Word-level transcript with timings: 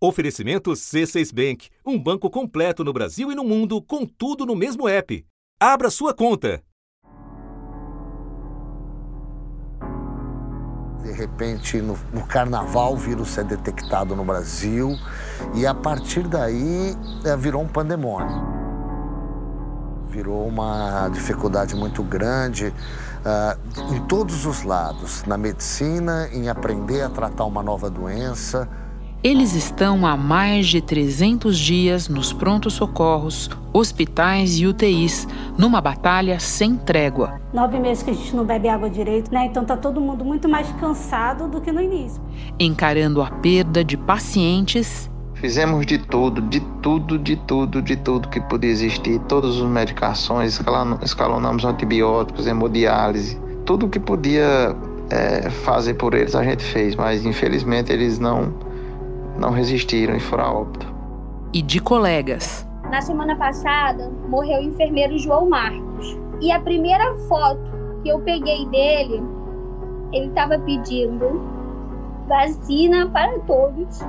Oferecimento 0.00 0.70
C6 0.70 1.34
Bank, 1.34 1.70
um 1.84 2.00
banco 2.00 2.30
completo 2.30 2.84
no 2.84 2.92
Brasil 2.92 3.32
e 3.32 3.34
no 3.34 3.42
mundo, 3.42 3.82
com 3.82 4.06
tudo 4.06 4.46
no 4.46 4.54
mesmo 4.54 4.88
app. 4.88 5.26
Abra 5.58 5.90
sua 5.90 6.14
conta. 6.14 6.62
De 11.02 11.10
repente, 11.10 11.82
no, 11.82 11.98
no, 12.12 12.24
carnaval, 12.28 12.92
o 12.92 12.96
vírus 12.96 13.36
é 13.38 13.42
detectado 13.42 14.14
no 14.14 14.24
Brasil 14.24 14.96
e 15.52 15.66
a 15.66 15.74
partir 15.74 16.28
daí 16.28 16.96
é, 17.24 17.36
virou 17.36 17.62
um 17.62 17.68
pandemônio. 17.68 18.46
Virou 20.08 20.46
uma 20.46 21.08
dificuldade 21.08 21.74
muito 21.74 22.04
grande 22.04 22.68
uh, 22.68 23.94
em 23.94 24.06
todos 24.06 24.46
os 24.46 24.62
lados, 24.62 25.24
na 25.24 25.36
medicina, 25.36 26.28
em 26.32 26.48
aprender 26.48 27.02
a 27.02 27.08
tratar 27.08 27.46
uma 27.46 27.64
nova 27.64 27.90
doença 27.90 28.68
eles 29.22 29.54
estão 29.54 30.06
há 30.06 30.16
mais 30.16 30.68
de 30.68 30.80
300 30.80 31.58
dias 31.58 32.08
nos 32.08 32.32
prontos 32.32 32.74
socorros, 32.74 33.50
hospitais 33.72 34.58
e 34.58 34.66
UTIs, 34.66 35.26
numa 35.58 35.80
batalha 35.80 36.38
sem 36.38 36.76
trégua. 36.76 37.40
Nove 37.52 37.80
meses 37.80 38.02
que 38.02 38.10
a 38.10 38.14
gente 38.14 38.34
não 38.36 38.44
bebe 38.44 38.68
água 38.68 38.88
direito, 38.88 39.32
né? 39.32 39.46
Então 39.46 39.64
tá 39.64 39.76
todo 39.76 40.00
mundo 40.00 40.24
muito 40.24 40.48
mais 40.48 40.70
cansado 40.80 41.48
do 41.48 41.60
que 41.60 41.72
no 41.72 41.80
início. 41.80 42.22
Encarando 42.60 43.20
a 43.20 43.28
perda 43.28 43.84
de 43.84 43.96
pacientes. 43.96 45.10
Fizemos 45.34 45.84
de 45.86 45.98
tudo, 45.98 46.40
de 46.42 46.60
tudo, 46.82 47.18
de 47.18 47.36
tudo, 47.36 47.82
de 47.82 47.96
tudo 47.96 48.28
que 48.28 48.40
podia 48.40 48.70
existir, 48.70 49.18
todas 49.28 49.56
as 49.56 49.62
medicações, 49.62 50.60
escalonamos 51.02 51.64
antibióticos, 51.64 52.46
hemodiálise, 52.46 53.40
tudo 53.64 53.88
que 53.88 54.00
podia 54.00 54.74
é, 55.10 55.48
fazer 55.50 55.94
por 55.94 56.14
eles 56.14 56.34
a 56.34 56.42
gente 56.42 56.64
fez, 56.64 56.96
mas 56.96 57.24
infelizmente 57.24 57.92
eles 57.92 58.18
não 58.18 58.52
não 59.38 59.50
resistiram 59.50 60.16
e 60.16 60.20
foram 60.20 60.44
a 60.44 60.52
óbito. 60.52 60.94
E 61.52 61.62
de 61.62 61.80
colegas. 61.80 62.66
Na 62.90 63.00
semana 63.00 63.36
passada, 63.36 64.10
morreu 64.28 64.60
o 64.60 64.64
enfermeiro 64.64 65.16
João 65.18 65.48
Marcos. 65.48 66.18
E 66.40 66.50
a 66.50 66.60
primeira 66.60 67.14
foto 67.28 67.60
que 68.02 68.08
eu 68.08 68.18
peguei 68.20 68.66
dele, 68.66 69.22
ele 70.12 70.26
estava 70.26 70.58
pedindo 70.58 71.40
vacina 72.26 73.08
para 73.08 73.38
todos. 73.40 74.00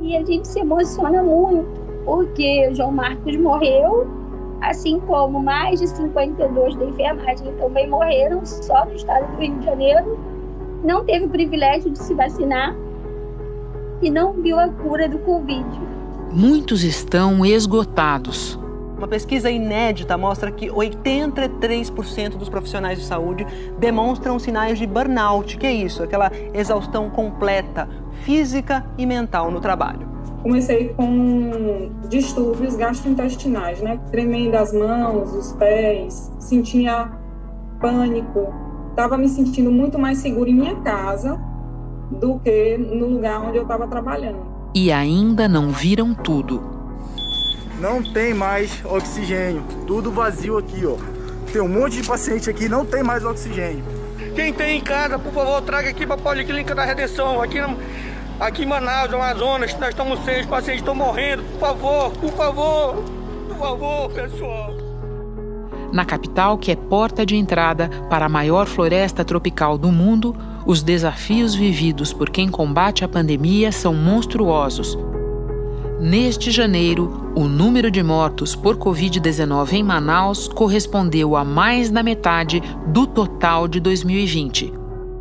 E 0.00 0.16
a 0.16 0.24
gente 0.24 0.48
se 0.48 0.60
emociona 0.60 1.22
muito, 1.22 1.80
porque 2.04 2.68
o 2.70 2.74
João 2.74 2.92
Marcos 2.92 3.36
morreu, 3.36 4.06
assim 4.60 5.00
como 5.00 5.40
mais 5.40 5.80
de 5.80 5.88
52 5.88 6.76
da 6.76 6.84
enfermagem 6.84 7.52
também 7.54 7.88
morreram 7.88 8.44
só 8.44 8.84
no 8.84 8.94
estado 8.94 9.30
do 9.32 9.38
Rio 9.38 9.58
de 9.58 9.64
Janeiro. 9.64 10.18
Não 10.84 11.04
teve 11.04 11.26
o 11.26 11.28
privilégio 11.28 11.90
de 11.90 11.98
se 11.98 12.14
vacinar 12.14 12.74
e 14.02 14.10
não 14.10 14.32
viu 14.34 14.58
a 14.58 14.68
cura 14.68 15.08
do 15.08 15.18
Covid. 15.20 15.64
Muitos 16.32 16.82
estão 16.82 17.46
esgotados. 17.46 18.58
Uma 18.98 19.08
pesquisa 19.08 19.50
inédita 19.50 20.16
mostra 20.16 20.50
que 20.50 20.68
83% 20.68 22.36
dos 22.36 22.48
profissionais 22.48 22.98
de 22.98 23.04
saúde 23.04 23.46
demonstram 23.78 24.38
sinais 24.38 24.78
de 24.78 24.86
burnout, 24.86 25.56
que 25.56 25.66
é 25.66 25.72
isso, 25.72 26.02
aquela 26.02 26.30
exaustão 26.54 27.10
completa, 27.10 27.88
física 28.22 28.84
e 28.96 29.06
mental 29.06 29.50
no 29.50 29.60
trabalho. 29.60 30.08
Comecei 30.42 30.88
com 30.90 31.90
distúrbios 32.08 32.74
gastrointestinais, 32.74 33.80
né? 33.80 34.00
Tremendo 34.10 34.54
as 34.56 34.72
mãos, 34.72 35.32
os 35.32 35.52
pés, 35.52 36.32
sentia 36.38 37.10
pânico, 37.80 38.52
estava 38.90 39.16
me 39.16 39.28
sentindo 39.28 39.70
muito 39.70 39.98
mais 39.98 40.18
segura 40.18 40.48
em 40.48 40.54
minha 40.54 40.76
casa 40.76 41.40
do 42.12 42.38
que 42.40 42.76
no 42.76 43.06
lugar 43.06 43.40
onde 43.42 43.56
eu 43.56 43.62
estava 43.62 43.86
trabalhando. 43.86 44.38
E 44.74 44.92
ainda 44.92 45.48
não 45.48 45.70
viram 45.70 46.14
tudo. 46.14 46.62
Não 47.80 48.02
tem 48.02 48.32
mais 48.32 48.84
oxigênio, 48.84 49.62
tudo 49.86 50.10
vazio 50.10 50.56
aqui, 50.56 50.86
ó. 50.86 50.96
Tem 51.52 51.60
um 51.60 51.68
monte 51.68 52.00
de 52.00 52.08
paciente 52.08 52.48
aqui, 52.48 52.68
não 52.68 52.84
tem 52.84 53.02
mais 53.02 53.24
oxigênio. 53.24 53.84
Quem 54.34 54.52
tem 54.52 54.78
em 54.78 54.80
casa, 54.80 55.18
por 55.18 55.32
favor, 55.32 55.60
traga 55.62 55.90
aqui 55.90 56.06
para 56.06 56.14
a 56.14 56.18
Policlínica 56.18 56.74
da 56.74 56.84
Redenção, 56.84 57.42
aqui, 57.42 57.58
aqui 58.40 58.62
em 58.62 58.66
Manaus, 58.66 59.12
Amazonas, 59.12 59.76
nós 59.78 59.90
estamos 59.90 60.24
seis 60.24 60.46
pacientes 60.46 60.80
estão 60.80 60.94
morrendo, 60.94 61.42
por 61.42 61.60
favor, 61.60 62.10
por 62.12 62.32
favor, 62.32 63.04
por 63.48 63.58
favor, 63.58 64.12
pessoal. 64.12 64.74
Na 65.92 66.06
capital, 66.06 66.56
que 66.56 66.72
é 66.72 66.76
porta 66.76 67.26
de 67.26 67.36
entrada 67.36 67.90
para 68.08 68.24
a 68.24 68.28
maior 68.28 68.66
floresta 68.66 69.22
tropical 69.22 69.76
do 69.76 69.92
mundo, 69.92 70.34
os 70.66 70.82
desafios 70.82 71.54
vividos 71.54 72.12
por 72.12 72.30
quem 72.30 72.48
combate 72.48 73.04
a 73.04 73.08
pandemia 73.08 73.72
são 73.72 73.94
monstruosos. 73.94 74.98
Neste 76.00 76.50
janeiro, 76.50 77.32
o 77.34 77.44
número 77.44 77.90
de 77.90 78.02
mortos 78.02 78.56
por 78.56 78.76
Covid-19 78.76 79.72
em 79.74 79.82
Manaus 79.82 80.48
correspondeu 80.48 81.36
a 81.36 81.44
mais 81.44 81.90
da 81.90 82.02
metade 82.02 82.60
do 82.88 83.06
total 83.06 83.68
de 83.68 83.78
2020. 83.78 84.72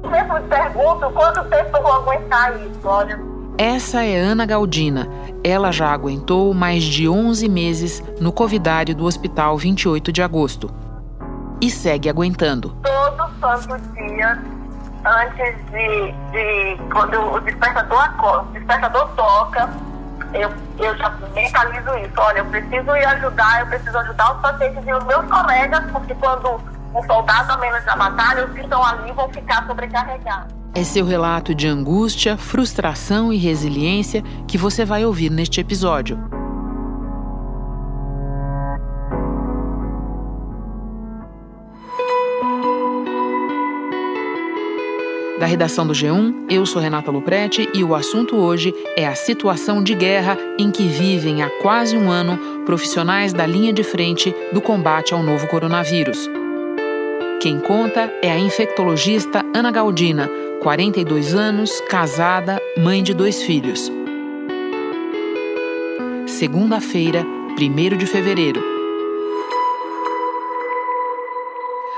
Eu 0.04 0.10
me 0.10 0.48
pergunto 0.50 1.10
quanto 1.12 1.44
tempo 1.50 1.78
eu 1.78 1.84
vou 1.84 1.94
aguentar 1.94 2.60
isso, 2.62 2.80
olha. 2.84 3.20
Essa 3.58 4.04
é 4.04 4.20
Ana 4.20 4.44
Galdina. 4.46 5.08
Ela 5.44 5.72
já 5.72 5.92
aguentou 5.92 6.52
mais 6.52 6.84
de 6.84 7.08
11 7.08 7.48
meses 7.48 8.04
no 8.20 8.32
Covidário 8.32 8.96
do 8.96 9.06
Hospital 9.06 9.58
28 9.58 10.12
de 10.12 10.24
Agosto. 10.24 10.72
E 11.62 11.70
segue 11.70 12.10
aguentando. 12.10 12.76
Todo 12.82 13.30
santo 13.40 13.80
dia 13.94 14.42
antes 15.06 15.56
de, 15.72 16.12
de 16.32 16.78
quando 16.92 17.20
o 17.34 17.40
despertador 17.42 18.10
o 18.24 18.46
despertador 18.54 19.08
toca, 19.16 19.70
eu, 20.34 20.50
eu 20.80 20.98
já 20.98 21.10
mentalizo 21.34 21.98
isso. 21.98 22.14
Olha, 22.18 22.40
eu 22.40 22.46
preciso 22.46 22.96
ir 22.96 23.06
ajudar, 23.06 23.62
eu 23.62 23.68
preciso 23.68 23.98
ajudar 23.98 24.36
os 24.36 24.42
pacientes 24.42 24.84
e 24.86 24.94
os 24.94 25.04
meus 25.06 25.26
colegas, 25.28 25.92
porque 25.92 26.16
quando 26.16 26.62
um 26.94 27.04
soldado 27.04 27.54
a 27.54 27.58
menos 27.58 27.84
da 27.86 27.96
batalha, 27.96 28.46
os 28.46 28.54
que 28.54 28.62
estão 28.62 28.84
ali 28.86 29.12
vão 29.12 29.30
ficar 29.30 29.66
sobrecarregados. 29.66 30.54
É 30.74 30.84
seu 30.84 31.06
relato 31.06 31.54
de 31.54 31.68
angústia, 31.68 32.38
frustração 32.38 33.34
e 33.34 33.38
resiliência 33.38 34.22
que 34.48 34.58
você 34.58 34.86
vai 34.86 35.04
ouvir 35.04 35.30
neste 35.30 35.60
episódio. 35.60 36.41
Redação 45.52 45.86
do 45.86 45.92
G1, 45.92 46.46
eu 46.50 46.66
sou 46.66 46.82
Renata 46.82 47.12
Luprete 47.12 47.68
e 47.74 47.84
o 47.84 47.94
assunto 47.94 48.38
hoje 48.38 48.74
é 48.96 49.06
a 49.06 49.16
situação 49.16 49.84
de 49.84 49.94
guerra 49.94 50.38
em 50.58 50.72
que 50.72 50.88
vivem 50.88 51.44
há 51.44 51.50
quase 51.62 51.98
um 51.98 52.10
ano 52.10 52.38
profissionais 52.66 53.34
da 53.34 53.46
linha 53.46 53.74
de 53.74 53.84
frente 53.84 54.34
do 54.54 54.62
combate 54.62 55.14
ao 55.14 55.22
novo 55.22 55.46
coronavírus. 55.48 56.30
Quem 57.42 57.60
conta 57.60 58.10
é 58.22 58.32
a 58.32 58.40
infectologista 58.40 59.46
Ana 59.54 59.72
Galdina, 59.72 60.30
42 60.62 61.36
anos, 61.36 61.82
casada, 61.90 62.58
mãe 62.78 63.04
de 63.04 63.14
dois 63.14 63.44
filhos. 63.44 63.92
Segunda-feira, 66.28 67.26
1 67.60 67.98
de 67.98 68.06
fevereiro. 68.06 68.71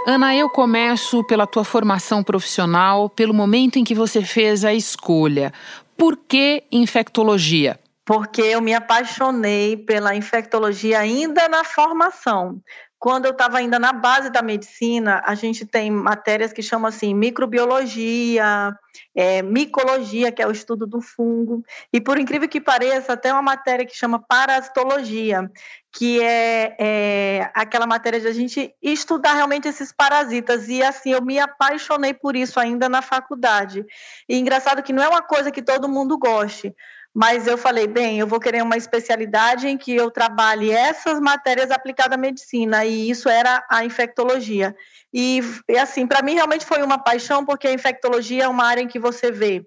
Ana, 0.06 0.36
eu 0.36 0.50
começo 0.50 1.24
pela 1.24 1.48
tua 1.48 1.64
formação 1.64 2.22
profissional, 2.22 3.10
pelo 3.10 3.34
momento 3.34 3.80
em 3.80 3.86
que 3.86 3.96
você 3.96 4.22
fez 4.22 4.66
a 4.66 4.74
escolha. 4.74 5.54
Por 5.98 6.18
que 6.18 6.64
infectologia? 6.70 7.80
Porque 8.06 8.42
eu 8.42 8.62
me 8.62 8.74
apaixonei 8.74 9.78
pela 9.78 10.14
infectologia 10.14 11.00
ainda 11.00 11.48
na 11.48 11.64
formação. 11.64 12.60
Quando 13.04 13.26
eu 13.26 13.32
estava 13.32 13.58
ainda 13.58 13.78
na 13.78 13.92
base 13.92 14.30
da 14.30 14.42
medicina, 14.42 15.22
a 15.26 15.36
gente 15.36 15.66
tem 15.66 15.92
matérias 15.92 16.54
que 16.54 16.64
chamam 16.64 16.88
assim 16.88 17.14
microbiologia, 17.14 18.74
é, 19.14 19.42
micologia, 19.42 20.32
que 20.32 20.42
é 20.42 20.48
o 20.48 20.52
estudo 20.52 20.88
do 20.88 21.02
fungo, 21.02 21.66
e 21.92 22.00
por 22.00 22.18
incrível 22.18 22.48
que 22.48 22.62
pareça, 22.62 23.12
até 23.12 23.34
uma 23.34 23.42
matéria 23.42 23.86
que 23.86 23.94
chama 23.94 24.24
parasitologia, 24.26 25.52
que 25.92 26.24
é, 26.24 26.78
é 26.80 27.52
aquela 27.54 27.86
matéria 27.86 28.22
de 28.22 28.28
a 28.28 28.32
gente 28.32 28.74
estudar 28.82 29.34
realmente 29.34 29.68
esses 29.68 29.92
parasitas. 29.92 30.70
E 30.70 30.82
assim, 30.82 31.12
eu 31.12 31.22
me 31.22 31.38
apaixonei 31.38 32.14
por 32.14 32.38
isso 32.38 32.58
ainda 32.58 32.88
na 32.88 33.02
faculdade. 33.02 33.86
E 34.30 34.40
engraçado 34.40 34.82
que 34.82 34.94
não 34.94 35.04
é 35.04 35.10
uma 35.10 35.22
coisa 35.22 35.52
que 35.52 35.62
todo 35.62 35.90
mundo 35.90 36.18
goste, 36.18 36.74
mas 37.14 37.46
eu 37.46 37.58
falei, 37.58 37.86
bem, 37.86 38.20
eu 38.20 38.26
vou 38.26 38.40
querer 38.40 38.64
uma 38.64 38.76
especialidade 38.76 39.68
em 39.68 39.78
que 39.78 39.96
eu 39.96 40.10
trabalhe 40.10 40.72
essas 40.72 41.20
matérias 41.20 41.70
aplicadas 41.70 42.18
à 42.18 42.18
medicina, 42.18 42.86
e 42.86 43.10
isso 43.10 43.30
era 43.30 43.64
a 43.70 43.86
infectologia. 43.86 44.76
E, 45.14 45.42
assim, 45.80 46.08
para 46.08 46.24
mim 46.24 46.34
realmente 46.34 46.66
foi 46.66 46.82
uma 46.82 46.98
paixão, 46.98 47.46
porque 47.46 47.68
a 47.68 47.74
infectologia 47.74 48.46
é 48.46 48.48
uma 48.48 48.66
área 48.66 48.82
em 48.82 48.88
que 48.88 48.98
você 48.98 49.32
vê 49.32 49.66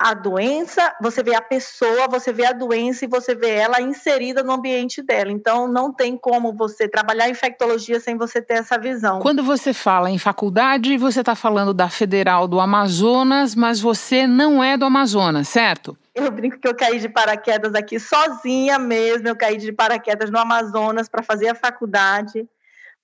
a 0.00 0.14
doença, 0.14 0.94
você 0.98 1.22
vê 1.22 1.34
a 1.34 1.42
pessoa, 1.42 2.08
você 2.08 2.32
vê 2.32 2.46
a 2.46 2.52
doença 2.52 3.04
e 3.04 3.08
você 3.08 3.34
vê 3.34 3.50
ela 3.50 3.82
inserida 3.82 4.42
no 4.42 4.52
ambiente 4.52 5.02
dela. 5.02 5.30
Então, 5.30 5.68
não 5.68 5.92
tem 5.92 6.16
como 6.16 6.54
você 6.54 6.88
trabalhar 6.88 7.28
infectologia 7.28 8.00
sem 8.00 8.16
você 8.16 8.40
ter 8.40 8.54
essa 8.54 8.78
visão. 8.78 9.20
Quando 9.20 9.42
você 9.42 9.74
fala 9.74 10.10
em 10.10 10.16
faculdade, 10.16 10.96
você 10.96 11.20
está 11.20 11.34
falando 11.34 11.74
da 11.74 11.90
Federal 11.90 12.48
do 12.48 12.58
Amazonas, 12.58 13.54
mas 13.54 13.78
você 13.78 14.26
não 14.26 14.64
é 14.64 14.74
do 14.74 14.86
Amazonas, 14.86 15.48
certo? 15.48 15.94
Eu 16.14 16.30
brinco 16.30 16.58
que 16.58 16.66
eu 16.66 16.74
caí 16.74 16.98
de 16.98 17.08
paraquedas 17.08 17.74
aqui 17.74 18.00
sozinha 18.00 18.78
mesmo, 18.78 19.28
eu 19.28 19.36
caí 19.36 19.58
de 19.58 19.70
paraquedas 19.70 20.30
no 20.30 20.38
Amazonas 20.38 21.10
para 21.10 21.22
fazer 21.22 21.48
a 21.48 21.54
faculdade 21.54 22.48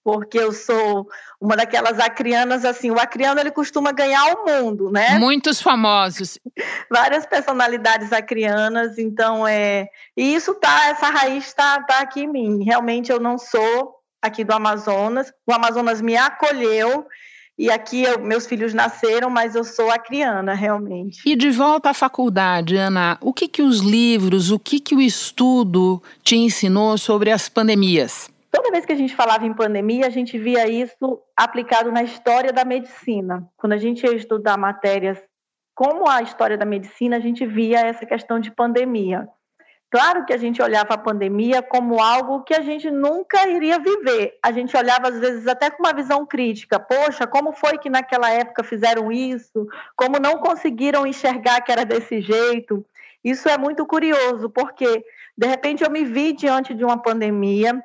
porque 0.07 0.39
eu 0.39 0.53
sou 0.53 1.09
uma 1.41 1.57
daquelas 1.57 1.99
acrianas 1.99 2.65
assim, 2.65 2.93
o 2.93 3.01
acriano 3.01 3.41
ele 3.41 3.51
costuma 3.51 3.91
ganhar 3.91 4.25
o 4.37 4.45
mundo, 4.45 4.89
né? 4.89 5.19
Muitos 5.19 5.61
famosos. 5.61 6.39
Várias 6.89 7.27
personalidades 7.27 8.13
acrianas, 8.13 8.99
então 8.99 9.45
é, 9.45 9.89
e 10.17 10.33
isso 10.33 10.55
tá, 10.55 10.91
essa 10.91 11.09
raiz 11.09 11.53
tá, 11.53 11.83
tá 11.83 11.99
aqui 11.99 12.21
em 12.21 12.29
mim. 12.29 12.63
Realmente 12.63 13.11
eu 13.11 13.19
não 13.19 13.37
sou 13.37 13.97
aqui 14.23 14.45
do 14.45 14.53
Amazonas. 14.53 15.33
O 15.45 15.53
Amazonas 15.53 16.01
me 16.01 16.17
acolheu 16.17 17.05
e 17.59 17.69
aqui 17.69 18.05
eu, 18.05 18.21
meus 18.21 18.47
filhos 18.47 18.73
nasceram, 18.73 19.29
mas 19.29 19.57
eu 19.57 19.65
sou 19.65 19.91
acriana, 19.91 20.55
realmente. 20.55 21.21
E 21.27 21.35
de 21.35 21.51
volta 21.51 21.91
à 21.91 21.95
faculdade, 21.95 22.77
Ana, 22.77 23.19
o 23.21 23.33
que 23.33 23.49
que 23.49 23.63
os 23.63 23.81
livros, 23.81 24.53
o 24.53 24.59
que 24.61 24.79
que 24.79 24.95
o 24.95 25.01
estudo 25.01 26.01
te 26.23 26.37
ensinou 26.37 26.97
sobre 26.97 27.33
as 27.33 27.49
pandemias? 27.49 28.31
Toda 28.57 28.71
vez 28.71 28.87
que 28.87 28.93
a 28.95 28.97
gente 28.97 29.15
falava 29.15 29.45
em 29.45 29.53
pandemia, 29.53 30.07
a 30.07 30.11
gente 30.11 30.39
via 30.39 30.67
isso 30.67 31.23
aplicado 31.37 31.93
na 31.93 32.03
história 32.03 32.55
da 32.55 32.65
medicina. 32.65 33.47
Quando 33.55 33.75
a 33.75 33.77
gente 33.77 34.07
ia 34.07 34.15
estudar 34.15 34.57
matérias 34.57 35.19
como 35.75 36.09
a 36.09 36.23
história 36.23 36.57
da 36.57 36.65
medicina, 36.65 37.19
a 37.19 37.21
gente 37.21 37.45
via 37.45 37.81
essa 37.81 38.07
questão 38.07 38.41
de 38.41 38.51
pandemia. 38.51 39.29
Claro 39.91 40.25
que 40.25 40.33
a 40.33 40.39
gente 40.39 40.63
olhava 40.63 40.95
a 40.95 40.99
pandemia 40.99 41.61
como 41.61 42.01
algo 42.01 42.45
que 42.45 42.55
a 42.55 42.63
gente 42.63 42.91
nunca 42.91 43.47
iria 43.47 43.79
viver. 43.79 44.39
A 44.43 44.51
gente 44.51 44.75
olhava, 44.75 45.09
às 45.09 45.21
vezes, 45.21 45.47
até 45.47 45.69
com 45.69 45.83
uma 45.83 45.93
visão 45.93 46.25
crítica. 46.25 46.81
Poxa, 46.81 47.27
como 47.27 47.53
foi 47.53 47.77
que 47.77 47.91
naquela 47.91 48.31
época 48.31 48.65
fizeram 48.65 49.13
isso? 49.13 49.67
Como 49.95 50.19
não 50.19 50.39
conseguiram 50.39 51.07
enxergar 51.07 51.61
que 51.61 51.71
era 51.71 51.85
desse 51.85 52.23
jeito? 52.23 52.83
Isso 53.23 53.51
é 53.51 53.59
muito 53.59 53.85
curioso, 53.85 54.49
porque, 54.49 55.05
de 55.37 55.47
repente, 55.47 55.85
eu 55.85 55.91
me 55.91 56.07
vi 56.07 56.33
diante 56.33 56.73
de 56.73 56.85
uma 56.85 56.97
pandemia 56.97 57.85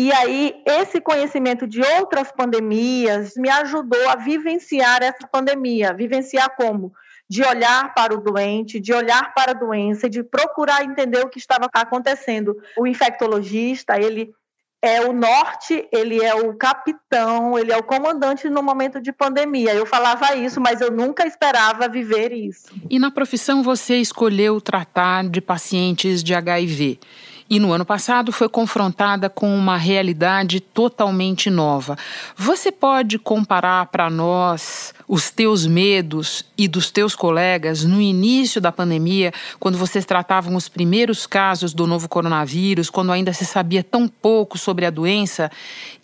e 0.00 0.12
aí, 0.12 0.54
esse 0.64 1.00
conhecimento 1.00 1.66
de 1.66 1.82
outras 1.82 2.30
pandemias 2.30 3.34
me 3.36 3.50
ajudou 3.50 4.08
a 4.08 4.14
vivenciar 4.14 5.02
essa 5.02 5.26
pandemia. 5.26 5.92
Vivenciar 5.92 6.54
como? 6.54 6.92
De 7.28 7.42
olhar 7.42 7.92
para 7.94 8.14
o 8.14 8.20
doente, 8.20 8.78
de 8.78 8.92
olhar 8.92 9.34
para 9.34 9.50
a 9.50 9.54
doença, 9.54 10.08
de 10.08 10.22
procurar 10.22 10.84
entender 10.84 11.18
o 11.18 11.28
que 11.28 11.40
estava 11.40 11.68
acontecendo. 11.74 12.56
O 12.76 12.86
infectologista, 12.86 14.00
ele 14.00 14.32
é 14.80 15.00
o 15.00 15.12
norte, 15.12 15.88
ele 15.90 16.24
é 16.24 16.32
o 16.32 16.54
capitão, 16.54 17.58
ele 17.58 17.72
é 17.72 17.76
o 17.76 17.82
comandante 17.82 18.48
no 18.48 18.62
momento 18.62 19.00
de 19.00 19.12
pandemia. 19.12 19.74
Eu 19.74 19.84
falava 19.84 20.36
isso, 20.36 20.60
mas 20.60 20.80
eu 20.80 20.92
nunca 20.92 21.26
esperava 21.26 21.88
viver 21.88 22.32
isso. 22.32 22.68
E 22.88 23.00
na 23.00 23.10
profissão 23.10 23.64
você 23.64 23.96
escolheu 23.96 24.60
tratar 24.60 25.28
de 25.28 25.40
pacientes 25.40 26.22
de 26.22 26.36
HIV 26.36 27.00
e 27.50 27.58
no 27.58 27.72
ano 27.72 27.84
passado 27.84 28.30
foi 28.30 28.48
confrontada 28.48 29.30
com 29.30 29.54
uma 29.56 29.76
realidade 29.76 30.60
totalmente 30.60 31.48
nova. 31.48 31.96
Você 32.36 32.70
pode 32.70 33.18
comparar 33.18 33.86
para 33.86 34.10
nós 34.10 34.92
os 35.06 35.30
teus 35.30 35.66
medos 35.66 36.44
e 36.56 36.68
dos 36.68 36.90
teus 36.90 37.14
colegas 37.14 37.84
no 37.84 38.00
início 38.00 38.60
da 38.60 38.70
pandemia, 38.70 39.32
quando 39.58 39.78
vocês 39.78 40.04
tratavam 40.04 40.54
os 40.54 40.68
primeiros 40.68 41.26
casos 41.26 41.72
do 41.72 41.86
novo 41.86 42.08
coronavírus, 42.08 42.90
quando 42.90 43.12
ainda 43.12 43.32
se 43.32 43.46
sabia 43.46 43.82
tão 43.82 44.06
pouco 44.06 44.58
sobre 44.58 44.84
a 44.84 44.90
doença, 44.90 45.50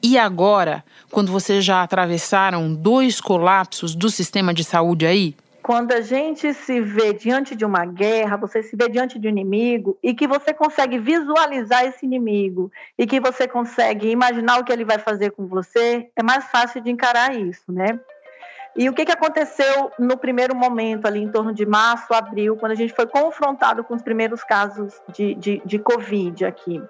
e 0.03 0.17
agora, 0.17 0.83
quando 1.11 1.31
vocês 1.31 1.65
já 1.65 1.83
atravessaram 1.83 2.75
dois 2.75 3.21
colapsos 3.21 3.95
do 3.95 4.11
sistema 4.11 4.55
de 4.55 4.65
saúde 4.65 5.07
aí? 5.07 5.35
Quando 5.65 5.93
a 5.93 6.03
gente 6.03 6.53
se 6.53 6.79
vê 6.79 7.15
diante 7.15 7.57
de 7.57 7.65
uma 7.65 7.87
guerra, 7.87 8.37
você 8.37 8.63
se 8.63 8.77
vê 8.77 8.87
diante 8.87 9.19
de 9.19 9.27
um 9.27 9.31
inimigo 9.31 9.99
e 10.03 10.13
que 10.13 10.27
você 10.27 10.53
consegue 10.53 10.99
visualizar 10.99 11.87
esse 11.87 12.05
inimigo 12.05 12.71
e 12.99 13.07
que 13.07 13.19
você 13.19 13.49
consegue 13.49 14.11
imaginar 14.11 14.59
o 14.59 14.65
que 14.65 14.71
ele 14.71 14.85
vai 14.85 14.99
fazer 14.99 15.31
com 15.31 15.47
você, 15.47 16.11
é 16.15 16.23
mais 16.23 16.45
fácil 16.51 16.83
de 16.83 16.91
encarar 16.91 17.35
isso, 17.35 17.73
né? 17.73 17.99
E 18.77 18.91
o 18.91 18.93
que, 18.93 19.07
que 19.07 19.13
aconteceu 19.13 19.91
no 19.99 20.19
primeiro 20.19 20.55
momento, 20.55 21.07
ali 21.07 21.23
em 21.23 21.33
torno 21.33 21.55
de 21.55 21.65
março, 21.65 22.13
abril, 22.13 22.59
quando 22.59 22.73
a 22.73 22.77
gente 22.77 22.93
foi 22.93 23.07
confrontado 23.07 23.83
com 23.85 23.95
os 23.95 24.03
primeiros 24.03 24.45
casos 24.45 25.01
de, 25.15 25.35
de, 25.35 25.63
de 25.65 25.79
Covid 25.79 26.45
aqui? 26.45 26.83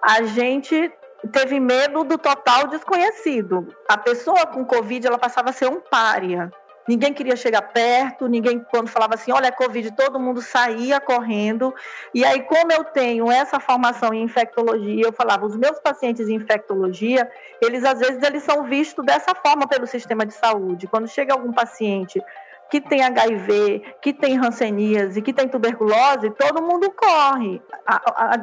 A 0.00 0.22
gente 0.22 0.90
teve 1.30 1.60
medo 1.60 2.02
do 2.04 2.16
total 2.16 2.68
desconhecido. 2.68 3.68
A 3.86 3.98
pessoa 3.98 4.46
com 4.46 4.64
Covid, 4.64 5.06
ela 5.06 5.18
passava 5.18 5.50
a 5.50 5.52
ser 5.52 5.68
um 5.68 5.78
pária 5.78 6.50
ninguém 6.88 7.12
queria 7.12 7.36
chegar 7.36 7.62
perto, 7.62 8.28
ninguém, 8.28 8.58
quando 8.58 8.88
falava 8.88 9.14
assim, 9.14 9.32
olha, 9.32 9.46
é 9.46 9.50
Covid, 9.50 9.90
todo 9.92 10.20
mundo 10.20 10.40
saía 10.40 11.00
correndo. 11.00 11.74
E 12.12 12.24
aí, 12.24 12.42
como 12.42 12.72
eu 12.72 12.84
tenho 12.84 13.30
essa 13.30 13.58
formação 13.58 14.12
em 14.12 14.22
infectologia, 14.22 15.04
eu 15.04 15.12
falava, 15.12 15.46
os 15.46 15.56
meus 15.56 15.78
pacientes 15.80 16.28
em 16.28 16.34
infectologia, 16.34 17.30
eles 17.60 17.84
às 17.84 17.98
vezes 17.98 18.22
eles 18.22 18.42
são 18.42 18.64
vistos 18.64 19.04
dessa 19.04 19.34
forma 19.34 19.66
pelo 19.66 19.86
sistema 19.86 20.24
de 20.26 20.34
saúde. 20.34 20.86
Quando 20.86 21.08
chega 21.08 21.32
algum 21.32 21.52
paciente 21.52 22.22
que 22.70 22.80
tem 22.80 23.02
HIV, 23.02 23.96
que 24.00 24.12
tem 24.12 24.38
hanseníase, 24.38 25.22
que 25.22 25.32
tem 25.32 25.48
tuberculose, 25.48 26.30
todo 26.30 26.62
mundo 26.62 26.90
corre. 26.90 27.62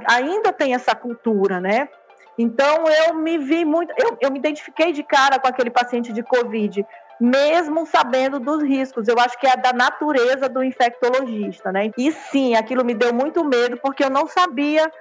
Ainda 0.08 0.54
tem 0.54 0.74
essa 0.74 0.96
cultura, 0.96 1.60
né? 1.60 1.90
Então 2.38 2.86
eu 2.88 3.14
me 3.14 3.38
vi 3.38 3.66
muito, 3.66 3.94
eu, 3.98 4.18
eu 4.22 4.32
me 4.32 4.40
identifiquei 4.40 4.92
de 4.92 5.04
cara 5.04 5.38
com 5.40 5.48
aquele 5.48 5.70
paciente 5.70 6.14
de 6.14 6.24
Covid, 6.24 6.86
mesmo 7.22 7.86
sabendo 7.86 8.40
dos 8.40 8.64
riscos. 8.64 9.08
Eu 9.08 9.20
acho 9.20 9.40
que 9.40 9.46
é 9.46 9.56
da 9.56 9.72
natureza 9.72 10.50
do 10.50 10.64
infectologista, 10.64 11.72
né? 11.72 11.92
E 11.96 12.12
sim, 12.12 12.56
aquilo 12.56 12.84
me 12.84 12.96
deu 12.96 13.14
muito 13.14 13.44
medo, 13.46 13.78
porque 13.78 14.04
eu 14.04 14.10
não 14.10 14.26
sabia 14.28 14.92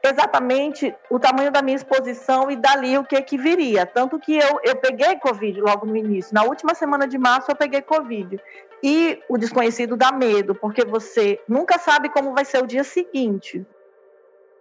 exatamente 0.00 0.94
o 1.10 1.18
tamanho 1.18 1.50
da 1.50 1.60
minha 1.62 1.76
exposição 1.76 2.48
e 2.48 2.56
dali 2.56 2.96
o 2.96 3.04
que 3.04 3.20
que 3.20 3.36
viria. 3.36 3.84
Tanto 3.84 4.20
que 4.20 4.36
eu, 4.36 4.60
eu 4.62 4.76
peguei 4.76 5.16
Covid 5.16 5.60
logo 5.60 5.84
no 5.84 5.96
início. 5.96 6.32
Na 6.32 6.44
última 6.44 6.72
semana 6.72 7.08
de 7.08 7.18
março 7.18 7.50
eu 7.50 7.56
peguei 7.56 7.82
Covid. 7.82 8.40
E 8.80 9.20
o 9.28 9.36
desconhecido 9.36 9.96
dá 9.96 10.12
medo, 10.12 10.54
porque 10.54 10.84
você 10.84 11.40
nunca 11.48 11.78
sabe 11.78 12.08
como 12.10 12.32
vai 12.32 12.44
ser 12.44 12.62
o 12.62 12.66
dia 12.66 12.84
seguinte. 12.84 13.66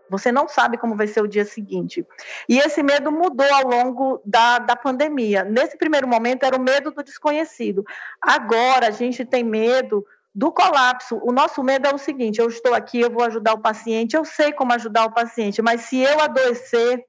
Você 0.09 0.31
não 0.31 0.47
sabe 0.47 0.77
como 0.77 0.95
vai 0.95 1.07
ser 1.07 1.21
o 1.21 1.27
dia 1.27 1.45
seguinte. 1.45 2.05
E 2.47 2.59
esse 2.59 2.83
medo 2.83 3.11
mudou 3.11 3.51
ao 3.53 3.67
longo 3.67 4.21
da, 4.25 4.59
da 4.59 4.75
pandemia. 4.75 5.43
Nesse 5.43 5.77
primeiro 5.77 6.07
momento 6.07 6.43
era 6.43 6.55
o 6.55 6.61
medo 6.61 6.91
do 6.91 7.03
desconhecido. 7.03 7.83
Agora 8.21 8.87
a 8.87 8.91
gente 8.91 9.25
tem 9.25 9.43
medo 9.43 10.05
do 10.35 10.51
colapso. 10.51 11.17
O 11.23 11.31
nosso 11.31 11.63
medo 11.63 11.87
é 11.87 11.95
o 11.95 11.97
seguinte: 11.97 12.39
eu 12.39 12.49
estou 12.49 12.73
aqui, 12.73 12.99
eu 12.99 13.09
vou 13.09 13.23
ajudar 13.23 13.53
o 13.53 13.61
paciente, 13.61 14.15
eu 14.15 14.25
sei 14.25 14.51
como 14.51 14.73
ajudar 14.73 15.05
o 15.05 15.13
paciente, 15.13 15.61
mas 15.61 15.81
se 15.81 15.99
eu 15.99 16.19
adoecer, 16.19 17.05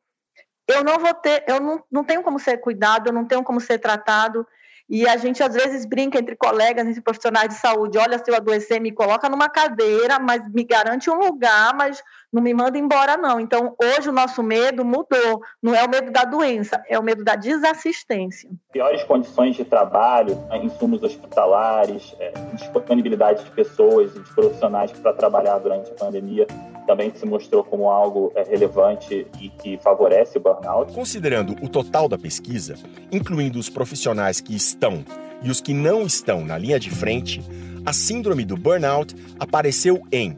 eu 0.69 0.85
não 0.85 0.99
vou 0.99 1.13
ter, 1.13 1.45
eu 1.49 1.61
não, 1.61 1.83
não 1.91 2.05
tenho 2.05 2.23
como 2.23 2.39
ser 2.39 2.59
cuidado, 2.59 3.09
eu 3.09 3.13
não 3.13 3.25
tenho 3.25 3.43
como 3.43 3.61
ser 3.61 3.79
tratado. 3.79 4.47
E 4.89 5.09
a 5.09 5.17
gente 5.17 5.43
às 5.43 5.53
vezes 5.53 5.85
brinca 5.85 6.17
entre 6.17 6.37
colegas, 6.37 6.87
entre 6.87 7.01
profissionais 7.01 7.49
de 7.49 7.57
saúde. 7.57 7.99
Olha, 7.99 8.19
se 8.19 8.31
eu 8.31 8.37
adoecer, 8.37 8.81
me 8.81 8.93
coloca 8.93 9.29
numa 9.29 9.49
cadeira, 9.49 10.21
mas 10.21 10.49
me 10.53 10.63
garante 10.63 11.11
um 11.11 11.19
lugar, 11.19 11.75
mas 11.75 12.01
não 12.37 12.43
me 12.43 12.53
manda 12.53 12.77
embora, 12.77 13.17
não. 13.17 13.41
Então, 13.41 13.75
hoje 13.83 14.11
o 14.11 14.13
nosso 14.13 14.43
medo 14.43 14.85
mudou. 14.85 15.41
Não 15.63 15.75
é 15.75 15.83
o 15.83 15.89
medo 15.89 16.13
da 16.13 16.23
doença, 16.23 16.85
é 16.87 16.99
o 16.99 17.03
medo 17.03 17.25
da 17.25 17.35
desassistência. 17.35 18.51
Piores 18.71 19.03
condições 19.05 19.57
de 19.57 19.65
trabalho, 19.65 20.37
né, 20.51 20.63
insumos 20.63 21.03
hospitalares, 21.03 22.15
é, 22.21 22.33
disponibilidade 22.53 23.43
de 23.43 23.51
pessoas 23.53 24.15
e 24.15 24.21
de 24.21 24.35
profissionais 24.35 24.93
para 24.93 25.15
trabalhar 25.15 25.59
durante 25.61 25.91
a 25.91 25.95
pandemia 25.95 26.47
também 26.87 27.11
se 27.15 27.25
mostrou 27.25 27.65
como 27.65 27.89
algo 27.89 28.31
é, 28.37 28.43
relevante 28.43 29.27
e 29.41 29.49
que 29.49 29.79
favorece 29.79 30.37
o 30.37 30.41
burnout. 30.41 30.93
Considerando 30.93 31.57
o 31.65 31.69
total 31.71 32.07
da 32.07 32.19
pesquisa, 32.19 32.75
incluindo 33.11 33.59
os 33.59 33.71
profissionais 33.71 34.43
que 34.43 34.55
estão 34.55 35.03
e 35.43 35.51
os 35.51 35.61
que 35.61 35.73
não 35.73 36.03
estão 36.03 36.45
na 36.45 36.59
linha 36.59 36.79
de 36.79 36.91
frente, 36.91 37.43
a 37.85 37.95
síndrome 37.95 38.45
do 38.45 38.57
burnout 38.57 39.17
apareceu 39.41 40.03
em 40.13 40.37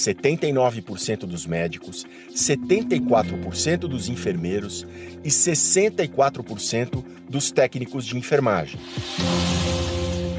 79% 0.00 1.20
dos 1.20 1.46
médicos, 1.46 2.06
74% 2.34 3.80
dos 3.80 4.08
enfermeiros 4.08 4.86
e 5.22 5.28
64% 5.28 7.04
dos 7.28 7.50
técnicos 7.50 8.06
de 8.06 8.16
enfermagem. 8.16 8.80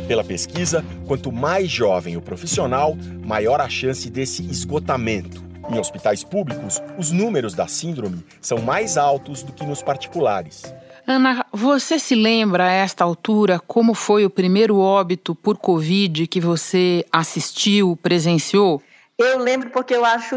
Pela 0.08 0.24
pesquisa, 0.24 0.84
quanto 1.06 1.32
mais 1.32 1.70
jovem 1.70 2.18
o 2.18 2.22
profissional, 2.22 2.98
maior 3.24 3.62
a 3.62 3.70
chance 3.70 4.10
desse 4.10 4.44
esgotamento. 4.44 5.44
Em 5.70 5.80
hospitais 5.80 6.24
públicos, 6.24 6.82
os 6.98 7.12
números 7.12 7.54
da 7.54 7.68
síndrome 7.68 8.26
são 8.42 8.58
mais 8.58 8.98
altos 8.98 9.42
do 9.42 9.54
que 9.54 9.66
nos 9.66 9.82
particulares. 9.82 10.64
Ana, 11.08 11.46
você 11.52 11.98
se 11.98 12.14
lembra 12.14 12.66
a 12.68 12.72
esta 12.72 13.04
altura 13.04 13.60
como 13.60 13.94
foi 13.94 14.26
o 14.26 14.30
primeiro 14.30 14.78
óbito 14.80 15.34
por 15.34 15.58
Covid 15.58 16.28
que 16.28 16.40
você 16.40 17.06
assistiu, 17.12 17.98
presenciou? 18.02 18.82
Eu 19.24 19.38
lembro 19.38 19.70
porque 19.70 19.96
eu 19.96 20.04
acho. 20.06 20.36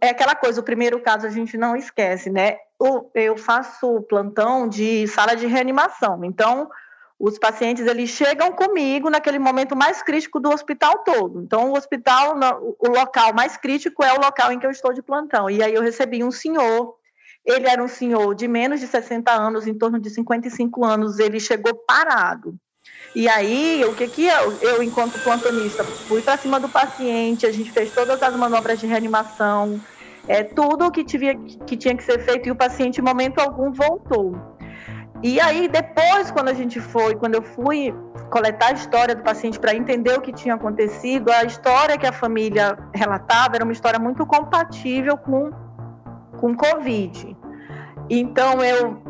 É 0.00 0.10
aquela 0.10 0.34
coisa, 0.34 0.60
o 0.60 0.64
primeiro 0.64 1.00
caso 1.00 1.26
a 1.26 1.30
gente 1.30 1.56
não 1.56 1.76
esquece, 1.76 2.30
né? 2.30 2.56
Eu 3.14 3.36
faço 3.36 4.02
plantão 4.02 4.68
de 4.68 5.06
sala 5.08 5.34
de 5.34 5.46
reanimação. 5.46 6.24
Então, 6.24 6.68
os 7.18 7.38
pacientes 7.38 7.86
eles 7.86 8.08
chegam 8.08 8.50
comigo 8.52 9.10
naquele 9.10 9.38
momento 9.38 9.76
mais 9.76 10.02
crítico 10.02 10.40
do 10.40 10.48
hospital 10.48 10.98
todo. 11.04 11.42
Então, 11.42 11.70
o 11.70 11.76
hospital, 11.76 12.34
o 12.78 12.88
local 12.88 13.34
mais 13.34 13.58
crítico 13.58 14.02
é 14.02 14.12
o 14.14 14.20
local 14.20 14.50
em 14.50 14.58
que 14.58 14.66
eu 14.66 14.70
estou 14.70 14.94
de 14.94 15.02
plantão. 15.02 15.50
E 15.50 15.62
aí 15.62 15.74
eu 15.74 15.82
recebi 15.82 16.24
um 16.24 16.30
senhor, 16.30 16.94
ele 17.44 17.68
era 17.68 17.82
um 17.82 17.88
senhor 17.88 18.34
de 18.34 18.48
menos 18.48 18.80
de 18.80 18.86
60 18.86 19.30
anos, 19.30 19.66
em 19.66 19.74
torno 19.74 20.00
de 20.00 20.08
55 20.08 20.82
anos, 20.82 21.18
ele 21.18 21.38
chegou 21.38 21.74
parado. 21.86 22.54
E 23.14 23.28
aí, 23.28 23.84
o 23.84 23.94
que 23.94 24.06
que 24.06 24.26
eu, 24.26 24.52
eu 24.62 24.82
enquanto 24.82 25.20
plantonista, 25.22 25.82
fui 25.82 26.22
para 26.22 26.36
cima 26.36 26.60
do 26.60 26.68
paciente, 26.68 27.44
a 27.44 27.52
gente 27.52 27.70
fez 27.72 27.92
todas 27.92 28.22
as 28.22 28.36
manobras 28.36 28.78
de 28.78 28.86
reanimação, 28.86 29.80
é, 30.28 30.44
tudo 30.44 30.86
o 30.86 30.90
que, 30.92 31.02
que 31.02 31.76
tinha 31.76 31.96
que 31.96 32.04
ser 32.04 32.20
feito 32.20 32.48
e 32.48 32.52
o 32.52 32.56
paciente, 32.56 33.00
em 33.00 33.04
momento 33.04 33.40
algum, 33.40 33.72
voltou. 33.72 34.38
E 35.22 35.40
aí, 35.40 35.66
depois, 35.66 36.30
quando 36.30 36.48
a 36.48 36.54
gente 36.54 36.80
foi, 36.80 37.16
quando 37.16 37.34
eu 37.34 37.42
fui 37.42 37.92
coletar 38.30 38.68
a 38.68 38.72
história 38.72 39.14
do 39.14 39.22
paciente 39.22 39.58
para 39.58 39.74
entender 39.74 40.16
o 40.16 40.20
que 40.20 40.32
tinha 40.32 40.54
acontecido, 40.54 41.30
a 41.32 41.42
história 41.42 41.98
que 41.98 42.06
a 42.06 42.12
família 42.12 42.78
relatava 42.94 43.56
era 43.56 43.64
uma 43.64 43.72
história 43.72 43.98
muito 43.98 44.24
compatível 44.24 45.18
com, 45.18 45.50
com 46.38 46.56
Covid. 46.56 47.36
Então, 48.08 48.62
eu 48.62 49.09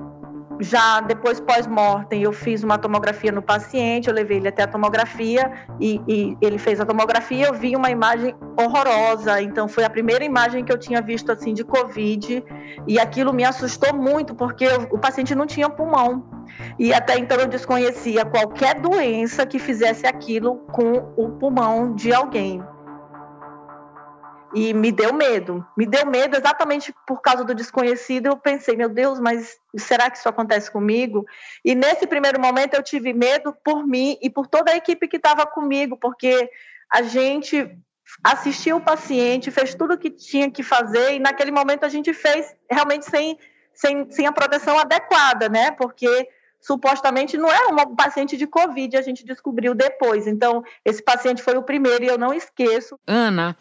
já 0.60 1.00
depois 1.00 1.40
pós-mortem, 1.40 2.22
eu 2.22 2.32
fiz 2.32 2.62
uma 2.62 2.78
tomografia 2.78 3.32
no 3.32 3.42
paciente, 3.42 4.08
eu 4.08 4.14
levei 4.14 4.36
ele 4.36 4.48
até 4.48 4.62
a 4.62 4.66
tomografia 4.66 5.50
e, 5.80 6.00
e, 6.06 6.36
ele 6.40 6.58
fez 6.58 6.80
a 6.80 6.86
tomografia, 6.86 7.46
eu 7.46 7.54
vi 7.54 7.74
uma 7.74 7.90
imagem 7.90 8.34
horrorosa, 8.58 9.40
então 9.40 9.66
foi 9.66 9.84
a 9.84 9.90
primeira 9.90 10.24
imagem 10.24 10.64
que 10.64 10.72
eu 10.72 10.78
tinha 10.78 11.00
visto 11.00 11.32
assim 11.32 11.54
de 11.54 11.64
Covid 11.64 12.44
e 12.86 12.98
aquilo 12.98 13.32
me 13.32 13.44
assustou 13.44 13.94
muito 13.94 14.34
porque 14.34 14.64
eu, 14.64 14.88
o 14.90 14.98
paciente 14.98 15.34
não 15.34 15.46
tinha 15.46 15.68
pulmão. 15.68 16.24
E 16.78 16.92
até 16.92 17.16
então 17.16 17.38
eu 17.38 17.46
desconhecia 17.46 18.24
qualquer 18.24 18.80
doença 18.80 19.46
que 19.46 19.58
fizesse 19.58 20.06
aquilo 20.06 20.56
com 20.72 21.12
o 21.16 21.30
pulmão 21.30 21.94
de 21.94 22.12
alguém 22.12 22.62
e 24.54 24.74
me 24.74 24.90
deu 24.90 25.12
medo. 25.12 25.66
Me 25.76 25.86
deu 25.86 26.06
medo 26.06 26.36
exatamente 26.36 26.94
por 27.06 27.20
causa 27.20 27.44
do 27.44 27.54
desconhecido. 27.54 28.26
Eu 28.26 28.36
pensei, 28.36 28.76
meu 28.76 28.88
Deus, 28.88 29.20
mas 29.20 29.56
será 29.76 30.10
que 30.10 30.18
isso 30.18 30.28
acontece 30.28 30.70
comigo? 30.70 31.26
E 31.64 31.74
nesse 31.74 32.06
primeiro 32.06 32.40
momento 32.40 32.74
eu 32.74 32.82
tive 32.82 33.12
medo 33.12 33.54
por 33.64 33.86
mim 33.86 34.18
e 34.20 34.28
por 34.28 34.46
toda 34.46 34.72
a 34.72 34.76
equipe 34.76 35.08
que 35.08 35.16
estava 35.16 35.46
comigo, 35.46 35.96
porque 35.96 36.50
a 36.92 37.02
gente 37.02 37.70
assistiu 38.24 38.78
o 38.78 38.80
paciente, 38.80 39.50
fez 39.50 39.74
tudo 39.74 39.94
o 39.94 39.98
que 39.98 40.10
tinha 40.10 40.50
que 40.50 40.62
fazer 40.62 41.14
e 41.14 41.18
naquele 41.18 41.52
momento 41.52 41.84
a 41.84 41.88
gente 41.88 42.12
fez 42.12 42.54
realmente 42.68 43.06
sem, 43.06 43.38
sem, 43.72 44.10
sem 44.10 44.26
a 44.26 44.32
proteção 44.32 44.78
adequada, 44.78 45.48
né? 45.48 45.70
Porque 45.70 46.28
supostamente 46.60 47.38
não 47.38 47.50
era 47.50 47.68
um 47.68 47.96
paciente 47.96 48.36
de 48.36 48.46
Covid, 48.46 48.96
a 48.96 49.02
gente 49.02 49.24
descobriu 49.24 49.74
depois. 49.74 50.26
Então, 50.26 50.62
esse 50.84 51.02
paciente 51.02 51.42
foi 51.42 51.56
o 51.56 51.62
primeiro 51.62 52.04
e 52.04 52.08
eu 52.08 52.18
não 52.18 52.34
esqueço. 52.34 52.98
Ana, 53.06 53.56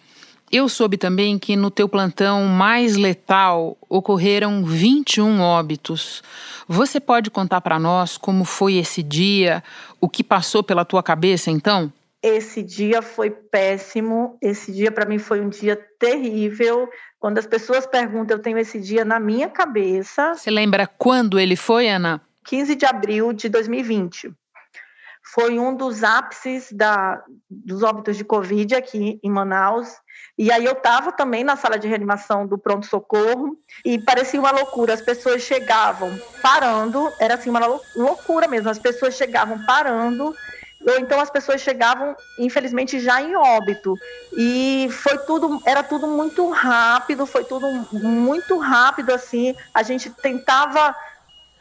eu 0.51 0.67
soube 0.67 0.97
também 0.97 1.37
que 1.37 1.55
no 1.55 1.69
teu 1.69 1.87
plantão 1.87 2.45
mais 2.45 2.95
letal 2.95 3.77
ocorreram 3.87 4.63
21 4.63 5.41
óbitos. 5.41 6.23
Você 6.67 6.99
pode 6.99 7.29
contar 7.29 7.61
para 7.61 7.79
nós 7.79 8.17
como 8.17 8.43
foi 8.43 8.75
esse 8.75 9.03
dia, 9.03 9.63
o 10.01 10.09
que 10.09 10.23
passou 10.23 10.63
pela 10.63 10.83
tua 10.83 11.03
cabeça 11.03 11.51
então? 11.51 11.91
Esse 12.21 12.61
dia 12.61 13.01
foi 13.01 13.29
péssimo. 13.29 14.37
Esse 14.41 14.71
dia 14.71 14.91
para 14.91 15.05
mim 15.05 15.17
foi 15.17 15.39
um 15.39 15.49
dia 15.49 15.79
terrível. 15.97 16.89
Quando 17.17 17.37
as 17.37 17.47
pessoas 17.47 17.85
perguntam, 17.85 18.37
eu 18.37 18.41
tenho 18.41 18.57
esse 18.57 18.79
dia 18.79 19.05
na 19.05 19.19
minha 19.19 19.49
cabeça. 19.49 20.33
Você 20.35 20.51
lembra 20.51 20.85
quando 20.85 21.39
ele 21.39 21.55
foi, 21.55 21.87
Ana? 21.87 22.21
15 22.45 22.75
de 22.75 22.85
abril 22.85 23.31
de 23.31 23.47
2020 23.47 24.33
foi 25.33 25.59
um 25.59 25.75
dos 25.75 26.03
ápices 26.03 26.71
da, 26.71 27.23
dos 27.49 27.83
óbitos 27.83 28.17
de 28.17 28.23
Covid 28.23 28.75
aqui 28.75 29.19
em 29.21 29.29
Manaus. 29.29 29.89
E 30.37 30.51
aí 30.51 30.65
eu 30.65 30.73
estava 30.73 31.11
também 31.11 31.43
na 31.43 31.55
sala 31.55 31.77
de 31.77 31.87
reanimação 31.87 32.47
do 32.47 32.57
pronto-socorro 32.57 33.57
e 33.85 33.99
parecia 33.99 34.39
uma 34.39 34.51
loucura. 34.51 34.93
As 34.93 35.01
pessoas 35.01 35.43
chegavam 35.43 36.17
parando, 36.41 37.11
era 37.19 37.35
assim 37.35 37.49
uma 37.49 37.59
loucura 37.95 38.47
mesmo. 38.47 38.69
As 38.69 38.79
pessoas 38.79 39.15
chegavam 39.15 39.63
parando, 39.65 40.33
ou 40.87 40.97
então 40.97 41.19
as 41.19 41.29
pessoas 41.29 41.61
chegavam, 41.61 42.15
infelizmente, 42.39 42.99
já 42.99 43.21
em 43.21 43.35
óbito. 43.35 43.93
E 44.35 44.87
foi 44.91 45.17
tudo, 45.19 45.61
era 45.65 45.83
tudo 45.83 46.07
muito 46.07 46.49
rápido, 46.49 47.25
foi 47.25 47.43
tudo 47.43 47.67
muito 47.91 48.57
rápido 48.57 49.13
assim. 49.13 49.55
A 49.73 49.83
gente 49.83 50.09
tentava 50.09 50.95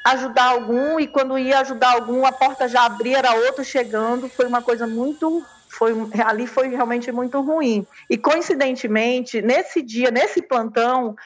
ajudar 0.05 0.45
algum 0.45 0.99
e 0.99 1.07
quando 1.07 1.38
ia 1.38 1.61
ajudar 1.61 1.93
algum 1.93 2.25
a 2.25 2.33
porta 2.33 2.69
já 2.69 2.85
abria 2.85 3.19
era 3.19 3.35
outro 3.35 3.64
chegando 3.64 4.28
foi 4.28 4.47
uma 4.47 4.62
coisa 4.62 4.87
muito 4.87 5.43
foi 5.69 5.93
ali 6.25 6.47
foi 6.47 6.69
realmente 6.69 7.12
muito 7.12 7.40
ruim 7.40 7.87
e 8.09 8.17
coincidentemente 8.17 9.43
nesse 9.43 9.83
dia 9.83 10.11
nesse 10.11 10.40
plantão 10.40 11.17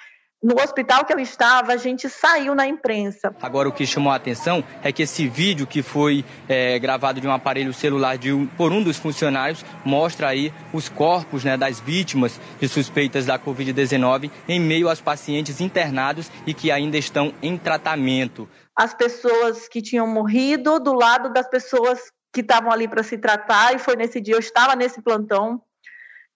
no 0.43 0.61
hospital 0.61 1.05
que 1.05 1.12
eu 1.12 1.21
estava, 1.21 1.73
a 1.73 1.76
gente 1.76 2.09
saiu 2.09 2.55
na 2.55 2.67
imprensa. 2.67 3.33
Agora, 3.41 3.69
o 3.69 3.73
que 3.73 3.87
chamou 3.87 4.12
a 4.12 4.17
atenção 4.17 4.64
é 4.83 4.91
que 4.91 5.02
esse 5.02 5.29
vídeo 5.29 5.67
que 5.69 5.83
foi 5.83 6.25
é, 6.49 6.79
gravado 6.81 7.21
de 7.21 7.29
um 7.29 7.33
aparelho 7.33 7.73
celular 7.73 8.19
um, 8.26 8.47
por 8.47 8.73
um 8.73 8.83
dos 8.83 8.97
funcionários 8.97 9.64
mostra 9.85 10.29
aí 10.29 10.52
os 10.73 10.88
corpos 10.88 11.45
né, 11.45 11.57
das 11.57 11.79
vítimas 11.79 12.41
de 12.61 12.69
suspeitas 12.69 13.26
da 13.26 13.38
Covid-19 13.38 14.31
em 14.49 14.59
meio 14.59 14.88
aos 14.88 15.00
pacientes 15.00 15.61
internados 15.61 16.29
e 16.45 16.52
que 16.52 16.73
ainda 16.73 16.99
estão 16.99 17.33
em 17.41 17.57
tratamento. 17.57 18.49
As 18.76 18.95
pessoas 18.95 19.69
que 19.69 19.83
tinham 19.83 20.07
morrido 20.07 20.81
do 20.81 20.93
lado 20.93 21.33
das 21.33 21.49
pessoas 21.49 22.11
que 22.33 22.41
estavam 22.41 22.73
ali 22.73 22.88
para 22.88 23.02
se 23.02 23.19
tratar, 23.19 23.75
e 23.75 23.79
foi 23.79 23.95
nesse 23.95 24.21
dia, 24.21 24.35
eu 24.35 24.41
estava 24.41 24.75
nesse 24.75 25.02
plantão. 25.02 25.62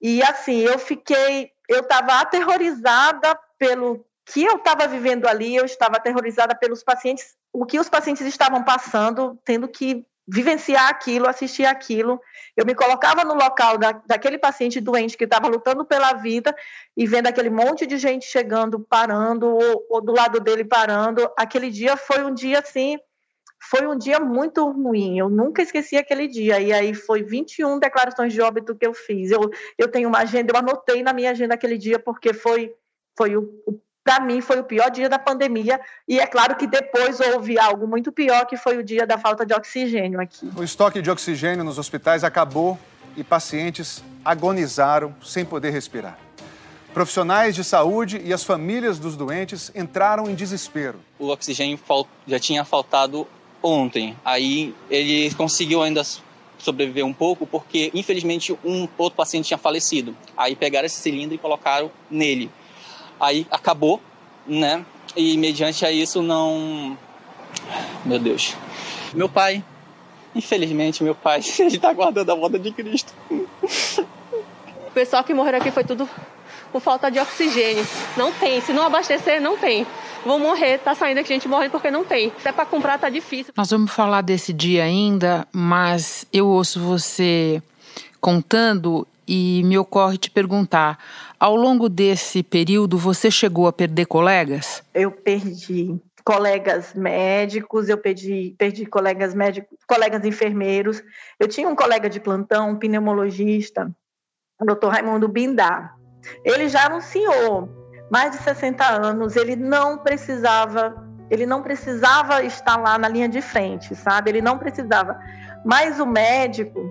E 0.00 0.23
assim, 0.23 0.59
eu 0.59 0.78
fiquei, 0.78 1.50
eu 1.69 1.81
estava 1.81 2.21
aterrorizada 2.21 3.38
pelo 3.59 4.05
que 4.26 4.45
eu 4.45 4.57
estava 4.57 4.87
vivendo 4.87 5.26
ali, 5.26 5.55
eu 5.55 5.64
estava 5.64 5.97
aterrorizada 5.97 6.55
pelos 6.55 6.83
pacientes, 6.83 7.35
o 7.52 7.64
que 7.64 7.78
os 7.78 7.88
pacientes 7.88 8.26
estavam 8.26 8.62
passando, 8.62 9.40
tendo 9.45 9.69
que 9.69 10.05
vivenciar 10.26 10.88
aquilo, 10.88 11.28
assistir 11.28 11.64
aquilo. 11.64 12.21
Eu 12.56 12.66
me 12.66 12.75
colocava 12.75 13.25
no 13.25 13.35
local 13.35 13.78
da, 13.78 13.92
daquele 13.92 14.38
paciente 14.38 14.80
doente 14.80 15.16
que 15.16 15.25
estava 15.25 15.47
lutando 15.47 15.85
pela 15.85 16.14
vida 16.14 16.54
e 16.97 17.06
vendo 17.06 17.28
aquele 17.28 17.50
monte 17.50 17.87
de 17.87 17.97
gente 17.97 18.26
chegando, 18.26 18.80
parando, 18.80 19.47
ou, 19.47 19.87
ou, 19.88 20.00
do 20.00 20.12
lado 20.12 20.40
dele 20.40 20.64
parando. 20.64 21.30
Aquele 21.37 21.71
dia 21.71 21.97
foi 21.97 22.25
um 22.25 22.35
dia 22.35 22.59
assim, 22.59 22.99
foi 23.71 23.87
um 23.87 23.97
dia 23.97 24.18
muito 24.18 24.68
ruim. 24.68 25.18
Eu 25.18 25.28
nunca 25.28 25.62
esqueci 25.62 25.97
aquele 25.97 26.26
dia. 26.26 26.61
E 26.61 26.73
aí 26.73 26.92
foi 26.92 27.23
21 27.23 27.78
declarações 27.78 28.33
de 28.33 28.40
óbito 28.40 28.75
que 28.75 28.87
eu 28.87 28.95
fiz. 28.95 29.30
Eu, 29.30 29.50
eu 29.78 29.88
tenho 29.88 30.09
uma 30.09 30.18
agenda, 30.18 30.52
eu 30.52 30.59
anotei 30.59 31.02
na 31.02 31.12
minha 31.12 31.30
agenda 31.30 31.54
aquele 31.54 31.78
dia 31.78 31.99
porque 31.99 32.33
foi 32.33 32.75
foi 33.18 33.35
o, 33.35 33.45
o 33.66 33.80
para 34.06 34.20
mim 34.20 34.40
foi 34.40 34.60
o 34.60 34.62
pior 34.62 34.88
dia 34.88 35.08
da 35.08 35.18
pandemia 35.18 35.80
e 36.06 36.20
é 36.20 36.26
claro 36.28 36.54
que 36.54 36.64
depois 36.64 37.18
houve 37.18 37.58
algo 37.58 37.88
muito 37.88 38.12
pior 38.12 38.46
que 38.46 38.56
foi 38.56 38.78
o 38.78 38.82
dia 38.84 39.04
da 39.04 39.18
falta 39.18 39.44
de 39.44 39.52
oxigênio 39.52 40.20
aqui. 40.20 40.48
O 40.56 40.62
estoque 40.62 41.02
de 41.02 41.10
oxigênio 41.10 41.64
nos 41.64 41.76
hospitais 41.76 42.22
acabou 42.22 42.78
e 43.16 43.25
pacientes 43.25 44.04
agonizaram 44.25 45.12
sem 45.20 45.44
poder 45.44 45.70
respirar. 45.70 46.16
Profissionais 46.94 47.56
de 47.56 47.64
saúde 47.64 48.22
e 48.25 48.32
as 48.32 48.44
famílias 48.44 49.00
dos 49.00 49.16
doentes 49.16 49.72
entraram 49.75 50.30
em 50.30 50.36
desespero. 50.36 51.00
O 51.18 51.26
oxigênio 51.30 51.76
já 52.28 52.38
tinha 52.38 52.64
faltado 52.64 53.26
ontem. 53.60 54.16
Aí 54.25 54.72
ele 54.88 55.34
conseguiu 55.34 55.82
ainda 55.82 56.04
sobreviver 56.58 57.04
um 57.04 57.12
pouco 57.12 57.44
porque 57.44 57.90
infelizmente 57.92 58.56
um 58.64 58.86
outro 58.96 59.16
paciente 59.16 59.46
tinha 59.46 59.58
falecido. 59.58 60.16
Aí 60.36 60.54
pegaram 60.54 60.86
esse 60.86 61.00
cilindro 61.00 61.34
e 61.34 61.38
colocaram 61.38 61.90
nele. 62.08 62.48
Aí 63.20 63.46
acabou, 63.50 64.00
né? 64.46 64.85
E 65.16 65.37
mediante 65.37 65.85
a 65.85 65.90
isso 65.90 66.23
não. 66.23 66.96
Meu 68.04 68.18
Deus. 68.18 68.54
Meu 69.14 69.28
pai, 69.28 69.64
infelizmente, 70.35 71.02
meu 71.02 71.14
pai, 71.14 71.40
ele 71.58 71.78
tá 71.78 71.92
guardando 71.92 72.30
a 72.30 72.35
volta 72.35 72.58
de 72.58 72.70
Cristo. 72.73 73.12
O 73.30 74.90
pessoal 74.92 75.25
que 75.25 75.35
morreu 75.35 75.56
aqui 75.56 75.70
foi 75.70 75.85
tudo 75.85 76.08
por 76.73 76.80
falta 76.80 77.11
de 77.11 77.18
oxigênio. 77.18 77.87
Não 78.16 78.32
tem. 78.32 78.61
Se 78.61 78.73
não 78.73 78.82
abastecer, 78.82 79.40
não 79.40 79.56
tem. 79.56 79.87
Vão 80.25 80.38
morrer, 80.38 80.78
tá 80.78 80.94
saindo 80.94 81.18
aqui 81.18 81.28
gente 81.28 81.49
morrendo 81.49 81.70
porque 81.70 81.90
não 81.90 82.04
tem. 82.04 82.32
Até 82.40 82.52
para 82.52 82.66
comprar 82.66 82.99
tá 82.99 83.08
difícil. 83.08 83.52
Nós 83.56 83.70
vamos 83.70 83.92
falar 83.92 84.23
desse 84.23 84.52
dia 84.52 84.85
ainda, 84.85 85.46
mas 85.52 86.26
eu 86.32 86.49
ouço 86.49 86.80
você 86.80 87.62
contando 88.20 89.06
e 89.26 89.62
me 89.64 89.78
ocorre 89.78 90.18
te 90.18 90.30
perguntar: 90.30 90.99
ao 91.38 91.56
longo 91.56 91.88
desse 91.88 92.42
período, 92.42 92.97
você 92.97 93.30
chegou 93.30 93.66
a 93.66 93.73
perder 93.73 94.06
colegas? 94.06 94.83
Eu 94.95 95.11
perdi 95.11 96.00
colegas 96.25 96.92
médicos, 96.92 97.88
eu 97.88 97.97
perdi, 97.97 98.54
perdi 98.59 98.85
colegas 98.85 99.33
médicos, 99.33 99.78
colegas 99.87 100.25
enfermeiros. 100.25 101.00
Eu 101.38 101.47
tinha 101.47 101.68
um 101.68 101.76
colega 101.76 102.11
de 102.11 102.18
plantão, 102.18 102.71
um 102.71 102.76
pneumologista, 102.76 103.95
o 104.61 104.64
doutor 104.64 104.90
Raimundo 104.90 105.28
Bindar. 105.28 105.95
Ele 106.45 106.68
já 106.68 106.85
era 106.85 106.97
um 106.97 107.00
senhor, 107.00 107.68
mais 108.11 108.33
de 108.33 108.38
60 108.38 108.85
anos, 108.85 109.37
ele 109.37 109.54
não 109.54 109.99
precisava, 109.99 110.97
ele 111.30 111.47
não 111.47 111.62
precisava 111.62 112.42
estar 112.42 112.76
lá 112.76 112.99
na 112.99 113.09
linha 113.09 113.28
de 113.28 113.40
frente, 113.40 113.95
sabe? 113.95 114.30
Ele 114.30 114.40
não 114.40 114.59
precisava. 114.59 115.16
Mas 115.64 116.00
o 116.00 116.06
médico, 116.06 116.90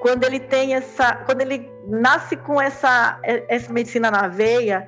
quando 0.00 0.24
ele 0.24 0.40
tem 0.40 0.74
essa, 0.74 1.16
quando 1.26 1.40
ele 1.40 1.70
nasce 1.86 2.36
com 2.36 2.60
essa, 2.60 3.18
essa 3.22 3.72
medicina 3.72 4.10
na 4.10 4.28
veia, 4.28 4.86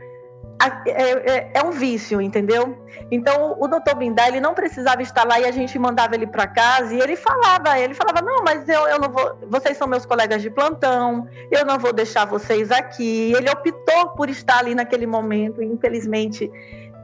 é, 0.87 1.01
é, 1.37 1.51
é, 1.55 1.63
um 1.65 1.73
vício, 1.73 2.21
entendeu? 2.21 2.79
Então 3.11 3.57
o 3.59 3.67
doutor 3.67 3.97
Bindá 3.97 4.29
ele 4.29 4.41
não 4.41 4.55
precisava 4.55 5.03
estar 5.03 5.25
lá 5.27 5.41
e 5.41 5.45
a 5.45 5.51
gente 5.51 5.77
mandava 5.79 6.15
ele 6.15 6.27
para 6.27 6.47
casa 6.47 6.95
e 6.95 7.01
ele 7.01 7.17
falava, 7.17 7.79
ele 7.79 7.95
falava 7.95 8.23
não, 8.23 8.45
mas 8.45 8.69
eu, 8.69 8.87
eu 8.87 8.99
não 9.01 9.11
vou, 9.11 9.37
vocês 9.49 9.77
são 9.77 9.89
meus 9.89 10.07
colegas 10.07 10.41
de 10.41 10.51
plantão, 10.51 11.27
eu 11.51 11.65
não 11.65 11.79
vou 11.79 11.93
deixar 11.93 12.27
vocês 12.27 12.71
aqui. 12.71 13.33
Ele 13.33 13.51
optou 13.51 14.11
por 14.11 14.31
estar 14.31 14.59
ali 14.59 14.75
naquele 14.75 15.07
momento. 15.07 15.63
E, 15.63 15.67
infelizmente 15.67 16.51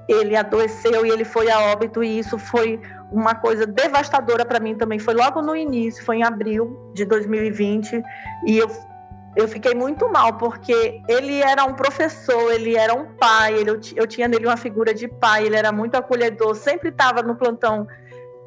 ele 0.09 0.35
adoeceu 0.35 1.05
e 1.05 1.11
ele 1.11 1.25
foi 1.25 1.51
a 1.51 1.61
óbito 1.73 2.03
e 2.03 2.19
isso 2.19 2.39
foi 2.39 2.81
uma 3.11 3.35
coisa 3.35 3.67
devastadora 3.67 4.45
para 4.45 4.61
mim 4.61 4.75
também. 4.75 4.99
Foi 4.99 5.15
logo 5.15 5.41
no 5.43 5.57
início, 5.57 6.05
foi 6.05 6.17
em 6.17 6.23
abril 6.23 6.93
de 6.95 7.05
2020 7.05 8.03
e 8.47 8.59
eu 8.59 8.69
eu 9.37 9.47
fiquei 9.47 9.73
muito 9.73 10.09
mal, 10.09 10.37
porque 10.37 11.01
ele 11.07 11.41
era 11.41 11.65
um 11.65 11.73
professor, 11.73 12.51
ele 12.53 12.77
era 12.77 12.93
um 12.93 13.05
pai, 13.05 13.55
ele, 13.55 13.71
eu, 13.71 13.81
eu 13.95 14.05
tinha 14.05 14.27
nele 14.27 14.47
uma 14.47 14.57
figura 14.57 14.93
de 14.93 15.07
pai, 15.07 15.47
ele 15.47 15.55
era 15.55 15.71
muito 15.71 15.95
acolhedor, 15.95 16.57
sempre 16.57 16.89
estava 16.89 17.23
no 17.23 17.37
plantão 17.37 17.87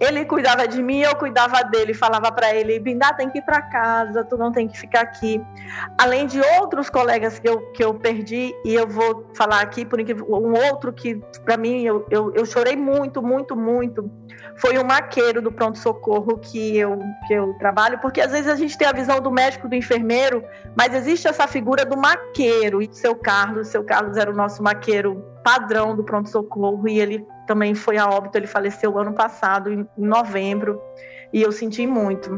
ele 0.02 0.26
cuidava 0.26 0.68
de 0.68 0.82
mim, 0.82 1.02
eu 1.02 1.16
cuidava 1.16 1.64
dele, 1.64 1.94
falava 1.94 2.32
para 2.32 2.56
ele: 2.56 2.80
Bindá, 2.80 3.14
tem 3.14 3.30
que 3.30 3.38
ir 3.38 3.44
para 3.44 3.62
casa, 3.62 4.24
tu 4.24 4.36
não 4.36 4.52
tem 4.52 4.68
que 4.68 4.76
ficar 4.76 5.02
aqui. 5.02 5.40
Além 5.96 6.26
de 6.26 6.42
outros 6.60 6.90
colegas 6.90 7.38
que 7.38 7.48
eu, 7.48 7.62
que 7.72 7.84
eu 7.84 7.94
perdi, 7.94 8.56
e 8.66 8.74
eu 8.74 8.88
vou 8.88 9.30
falar 9.36 9.62
aqui, 9.62 9.86
por 9.86 10.00
um 10.00 10.54
outro 10.70 10.92
que, 10.92 11.22
para 11.46 11.56
mim, 11.56 11.84
eu, 11.84 12.04
eu, 12.10 12.34
eu, 12.34 12.46
chorei 12.48 12.76
muito, 12.76 13.22
muito, 13.22 13.56
muito, 13.56 14.10
foi 14.56 14.80
o 14.80 14.84
maqueiro 14.84 15.40
do 15.40 15.52
pronto-socorro 15.52 16.40
que 16.40 16.80
eu, 16.80 16.98
que 17.28 17.34
eu 17.36 17.54
trabalho, 17.60 18.00
porque 18.00 18.22
às 18.22 18.32
vezes 18.32 18.48
a 18.48 18.56
gente 18.56 18.76
tem 18.76 18.88
a 18.88 18.92
visão 18.92 19.22
do 19.22 19.30
médico, 19.30 19.70
do 19.70 19.76
enfermeiro, 19.76 20.44
mas 20.76 20.96
existe 20.96 21.28
essa 21.28 21.46
figura 21.46 21.86
do 21.86 21.96
maqueiro, 21.96 22.82
e 22.82 22.90
seu 22.92 23.16
Carlos, 23.16 23.68
seu 23.68 23.84
Carlos 23.84 24.18
era 24.18 24.32
o 24.32 24.36
nosso 24.36 24.64
maqueiro 24.64 25.24
padrão 25.44 25.96
do 25.96 26.04
pronto-socorro, 26.04 26.88
e 26.88 27.00
ele 27.00 27.28
também 27.52 27.76
foi 27.76 27.98
a 27.98 28.08
óbito, 28.10 28.38
ele 28.38 28.48
faleceu 28.48 28.98
ano 28.98 29.12
passado, 29.12 29.70
em 29.70 29.86
novembro, 29.98 30.82
e 31.34 31.42
eu 31.42 31.52
senti 31.52 31.86
muito. 31.86 32.32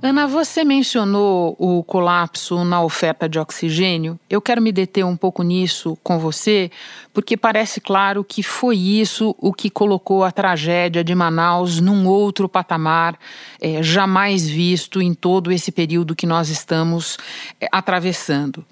Ana, 0.00 0.28
você 0.28 0.62
mencionou 0.62 1.56
o 1.58 1.82
colapso 1.82 2.64
na 2.64 2.80
oferta 2.80 3.28
de 3.28 3.36
oxigênio. 3.36 4.20
Eu 4.30 4.40
quero 4.40 4.62
me 4.62 4.70
deter 4.70 5.04
um 5.04 5.16
pouco 5.16 5.42
nisso 5.42 5.98
com 6.04 6.20
você, 6.20 6.70
porque 7.12 7.36
parece 7.36 7.80
claro 7.80 8.22
que 8.22 8.40
foi 8.40 8.76
isso 8.76 9.34
o 9.40 9.52
que 9.52 9.68
colocou 9.68 10.22
a 10.22 10.30
tragédia 10.30 11.02
de 11.02 11.16
Manaus 11.16 11.80
num 11.80 12.06
outro 12.06 12.48
patamar, 12.48 13.18
é, 13.60 13.82
jamais 13.82 14.46
visto 14.48 15.02
em 15.02 15.12
todo 15.12 15.50
esse 15.50 15.72
período 15.72 16.14
que 16.14 16.26
nós 16.26 16.48
estamos 16.48 17.16
é, 17.60 17.66
atravessando. 17.72 18.64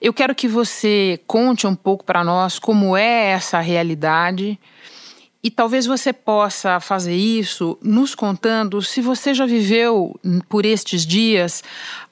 Eu 0.00 0.12
quero 0.12 0.34
que 0.34 0.48
você 0.48 1.20
conte 1.26 1.66
um 1.66 1.74
pouco 1.74 2.04
para 2.04 2.22
nós 2.22 2.58
como 2.58 2.96
é 2.96 3.30
essa 3.30 3.60
realidade 3.60 4.58
e 5.42 5.50
talvez 5.50 5.86
você 5.86 6.12
possa 6.12 6.80
fazer 6.80 7.14
isso 7.14 7.78
nos 7.80 8.14
contando 8.14 8.82
se 8.82 9.00
você 9.00 9.32
já 9.32 9.46
viveu 9.46 10.18
por 10.48 10.66
estes 10.66 11.06
dias 11.06 11.62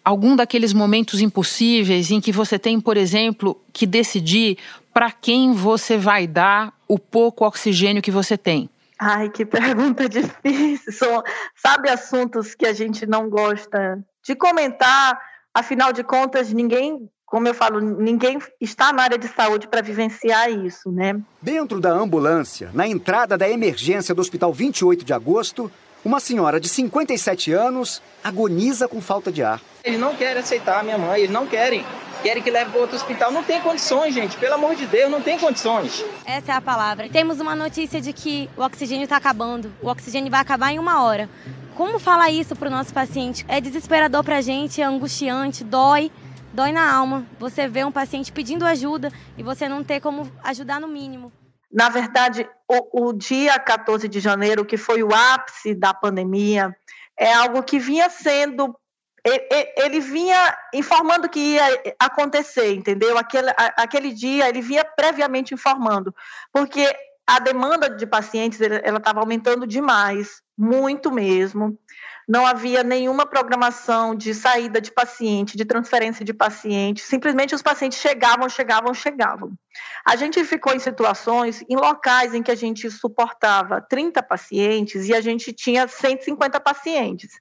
algum 0.05 0.37
daqueles 0.37 0.73
momentos 0.73 1.21
impossíveis 1.21 2.11
em 2.11 2.21
que 2.21 2.31
você 2.31 2.59
tem, 2.59 2.81
por 2.81 2.97
exemplo, 2.97 3.61
que 3.73 3.87
decidir 3.87 4.59
para 4.93 5.11
quem 5.11 5.53
você 5.53 5.97
vai 5.97 6.27
dar 6.27 6.73
o 6.87 6.99
pouco 6.99 7.45
oxigênio 7.45 8.01
que 8.01 8.11
você 8.13 8.39
tem. 8.39 8.71
Ai, 9.01 9.29
que 9.29 9.45
pergunta 9.45 10.07
difícil. 10.09 10.93
São, 10.93 11.23
sabe 11.57 11.91
assuntos 11.91 12.55
que 12.55 12.67
a 12.67 12.73
gente 12.73 13.05
não 13.05 13.29
gosta 13.29 13.99
de 14.25 14.37
comentar, 14.37 15.21
afinal 15.53 15.93
de 15.93 16.05
contas, 16.05 16.53
ninguém 16.53 17.11
como 17.27 17.49
eu 17.49 17.55
falo, 17.55 17.81
ninguém 17.81 18.39
está 18.61 18.93
na 18.93 19.03
área 19.03 19.19
de 19.19 19.29
saúde 19.29 19.67
para 19.67 19.83
vivenciar 19.83 20.51
isso, 20.51 20.93
né? 20.93 21.21
Dentro 21.41 21.81
da 21.81 21.91
ambulância, 21.91 22.71
na 22.73 22.87
entrada 22.87 23.37
da 23.37 23.49
emergência 23.49 24.15
do 24.15 24.21
Hospital 24.21 24.53
28 24.53 25.05
de 25.05 25.13
Agosto, 25.13 25.71
uma 26.05 26.21
senhora 26.21 26.61
de 26.61 26.69
57 26.69 27.51
anos 27.53 28.03
agoniza 28.23 28.87
com 28.87 29.01
falta 29.01 29.33
de 29.33 29.43
ar. 29.43 29.61
Eles 29.83 29.99
não 29.99 30.15
querem 30.15 30.43
aceitar 30.43 30.81
a 30.81 30.83
minha 30.83 30.99
mãe, 30.99 31.21
eles 31.21 31.31
não 31.31 31.47
querem. 31.47 31.85
Querem 32.23 32.43
que 32.43 32.51
leve 32.51 32.71
para 32.71 32.81
outro 32.81 32.97
hospital. 32.97 33.31
Não 33.31 33.43
tem 33.43 33.61
condições, 33.61 34.15
gente. 34.15 34.37
Pelo 34.39 34.55
amor 34.55 34.75
de 34.75 34.87
Deus, 34.87 35.11
não 35.11 35.21
tem 35.21 35.39
condições. 35.39 36.05
Essa 36.25 36.53
é 36.53 36.55
a 36.55 36.61
palavra. 36.61 37.09
Temos 37.11 37.41
uma 37.41 37.55
notícia 37.55 38.01
de 38.01 38.13
que 38.13 38.49
o 38.57 38.63
oxigênio 38.63 39.05
está 39.05 39.17
acabando. 39.17 39.73
O 39.83 39.89
oxigênio 39.89 40.31
vai 40.31 40.41
acabar 40.41 40.73
em 40.73 40.79
uma 40.79 41.03
hora. 41.03 41.29
Como 41.75 41.99
falar 41.99 42.31
isso 42.31 42.55
para 42.55 42.69
o 42.69 42.71
nosso 42.71 42.95
paciente? 42.95 43.45
É 43.49 43.61
desesperador 43.61 44.23
para 44.25 44.39
a 44.39 44.41
gente, 44.41 44.81
é 44.81 44.85
angustiante, 44.85 45.65
dói 45.65 46.11
dói 46.55 46.73
na 46.73 46.91
alma. 46.91 47.27
Você 47.39 47.69
vê 47.69 47.85
um 47.85 47.93
paciente 47.93 48.33
pedindo 48.33 48.65
ajuda 48.65 49.13
e 49.37 49.43
você 49.43 49.69
não 49.69 49.83
ter 49.83 50.01
como 50.01 50.31
ajudar 50.43 50.81
no 50.81 50.89
mínimo. 50.89 51.33
Na 51.71 51.89
verdade, 51.89 52.49
o, 52.69 53.09
o 53.09 53.13
dia 53.13 53.59
14 53.59 54.09
de 54.09 54.21
janeiro, 54.21 54.65
que 54.65 54.77
foi 54.77 55.03
o 55.03 55.13
ápice 55.13 55.75
da 55.75 55.93
pandemia, 55.93 56.75
é 57.19 57.33
algo 57.35 57.63
que 57.63 57.79
vinha 57.79 58.09
sendo 58.09 58.75
ele 59.79 60.01
vinha 60.01 60.55
informando 60.75 61.31
que 61.31 61.55
ia 61.55 61.65
acontecer, 61.99 62.75
entendeu? 62.75 63.17
Aquele, 63.17 63.51
aquele 63.57 64.13
dia 64.13 64.47
ele 64.51 64.61
vinha 64.61 64.85
previamente 64.85 65.55
informando, 65.55 66.15
porque 66.53 66.95
a 67.27 67.39
demanda 67.39 67.89
de 67.89 68.07
pacientes 68.07 68.61
ela 68.61 68.99
estava 68.99 69.21
aumentando 69.21 69.67
demais, 69.67 70.43
muito 70.59 71.11
mesmo 71.11 71.79
não 72.29 72.47
havia 72.47 72.83
nenhuma 72.83 73.27
programação 73.27 74.15
de 74.15 74.35
saída 74.35 74.81
de 74.81 74.91
paciente, 74.91 75.57
de 75.57 75.65
transferência 75.65 76.25
de 76.25 76.33
paciente, 76.33 77.03
simplesmente 77.03 77.55
os 77.55 77.63
pacientes 77.63 77.99
chegavam, 77.99 78.49
chegavam, 78.49 78.95
chegavam. 78.95 79.53
A 80.07 80.17
gente 80.17 80.43
ficou 80.45 80.75
em 80.75 80.79
situações, 80.79 81.63
em 81.69 81.77
locais 81.77 82.35
em 82.35 82.43
que 82.43 82.51
a 82.51 82.55
gente 82.55 82.91
suportava 82.91 83.81
30 83.81 84.23
pacientes 84.23 85.09
e 85.09 85.15
a 85.15 85.21
gente 85.21 85.53
tinha 85.53 85.87
150 85.87 86.61
pacientes 86.61 87.33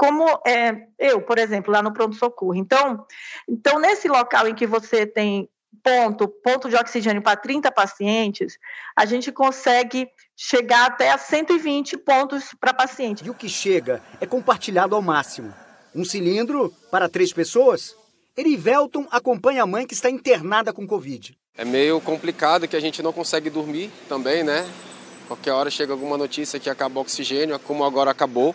como 0.00 0.24
é, 0.46 0.86
eu, 0.98 1.20
por 1.20 1.38
exemplo, 1.38 1.70
lá 1.70 1.82
no 1.82 1.92
pronto-socorro. 1.92 2.54
Então, 2.54 3.04
então, 3.46 3.78
nesse 3.78 4.08
local 4.08 4.48
em 4.48 4.54
que 4.54 4.66
você 4.66 5.04
tem 5.04 5.46
ponto, 5.82 6.28
ponto 6.28 6.68
de 6.68 6.76
oxigênio 6.76 7.22
para 7.22 7.36
30 7.36 7.70
pacientes, 7.70 8.58
a 8.96 9.04
gente 9.04 9.32
consegue 9.32 10.08
chegar 10.36 10.86
até 10.86 11.10
a 11.10 11.18
120 11.18 11.96
pontos 11.98 12.54
para 12.58 12.74
paciente. 12.74 13.24
E 13.24 13.30
o 13.30 13.34
que 13.34 13.48
chega 13.48 14.02
é 14.20 14.26
compartilhado 14.26 14.94
ao 14.94 15.02
máximo. 15.02 15.52
Um 15.94 16.04
cilindro 16.04 16.72
para 16.90 17.08
três 17.08 17.32
pessoas? 17.32 17.96
Erivelton 18.36 19.06
acompanha 19.10 19.62
a 19.62 19.66
mãe 19.66 19.86
que 19.86 19.94
está 19.94 20.08
internada 20.08 20.72
com 20.72 20.86
Covid. 20.86 21.36
É 21.56 21.64
meio 21.64 22.00
complicado 22.00 22.66
que 22.68 22.76
a 22.76 22.80
gente 22.80 23.02
não 23.02 23.12
consegue 23.12 23.50
dormir 23.50 23.90
também, 24.08 24.42
né? 24.42 24.66
Qualquer 25.26 25.52
hora 25.52 25.70
chega 25.70 25.92
alguma 25.92 26.16
notícia 26.16 26.58
que 26.58 26.70
acaba 26.70 26.98
o 26.98 27.02
oxigênio, 27.02 27.58
como 27.60 27.84
agora 27.84 28.10
acabou 28.10 28.54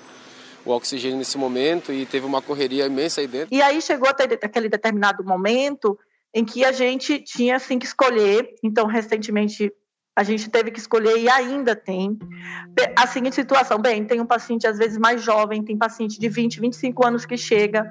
o 0.66 0.72
oxigênio 0.72 1.18
nesse 1.18 1.38
momento 1.38 1.94
e 1.94 2.06
teve 2.06 2.26
uma 2.26 2.42
correria 2.42 2.86
imensa 2.86 3.22
aí 3.22 3.28
dentro. 3.28 3.54
E 3.54 3.62
aí 3.62 3.82
chegou 3.82 4.10
até 4.10 4.24
aquele 4.24 4.68
determinado 4.68 5.24
momento 5.24 5.98
em 6.36 6.44
que 6.44 6.66
a 6.66 6.74
gente 6.74 7.18
tinha 7.20 7.56
assim 7.56 7.80
que 7.80 7.86
escolher. 7.86 8.54
Então, 8.62 8.86
recentemente 8.86 9.72
a 10.14 10.24
gente 10.24 10.50
teve 10.50 10.70
que 10.70 10.80
escolher 10.80 11.18
e 11.18 11.30
ainda 11.30 11.76
tem 11.76 12.18
a 12.98 13.08
seguinte 13.08 13.36
situação. 13.36 13.80
Bem, 13.80 14.06
tem 14.06 14.20
um 14.20 14.26
paciente 14.26 14.68
às 14.68 14.78
vezes 14.78 14.98
mais 14.98 15.24
jovem, 15.24 15.64
tem 15.64 15.78
paciente 15.78 16.20
de 16.20 16.28
20, 16.28 16.60
25 16.60 17.08
anos 17.08 17.26
que 17.26 17.38
chega 17.38 17.90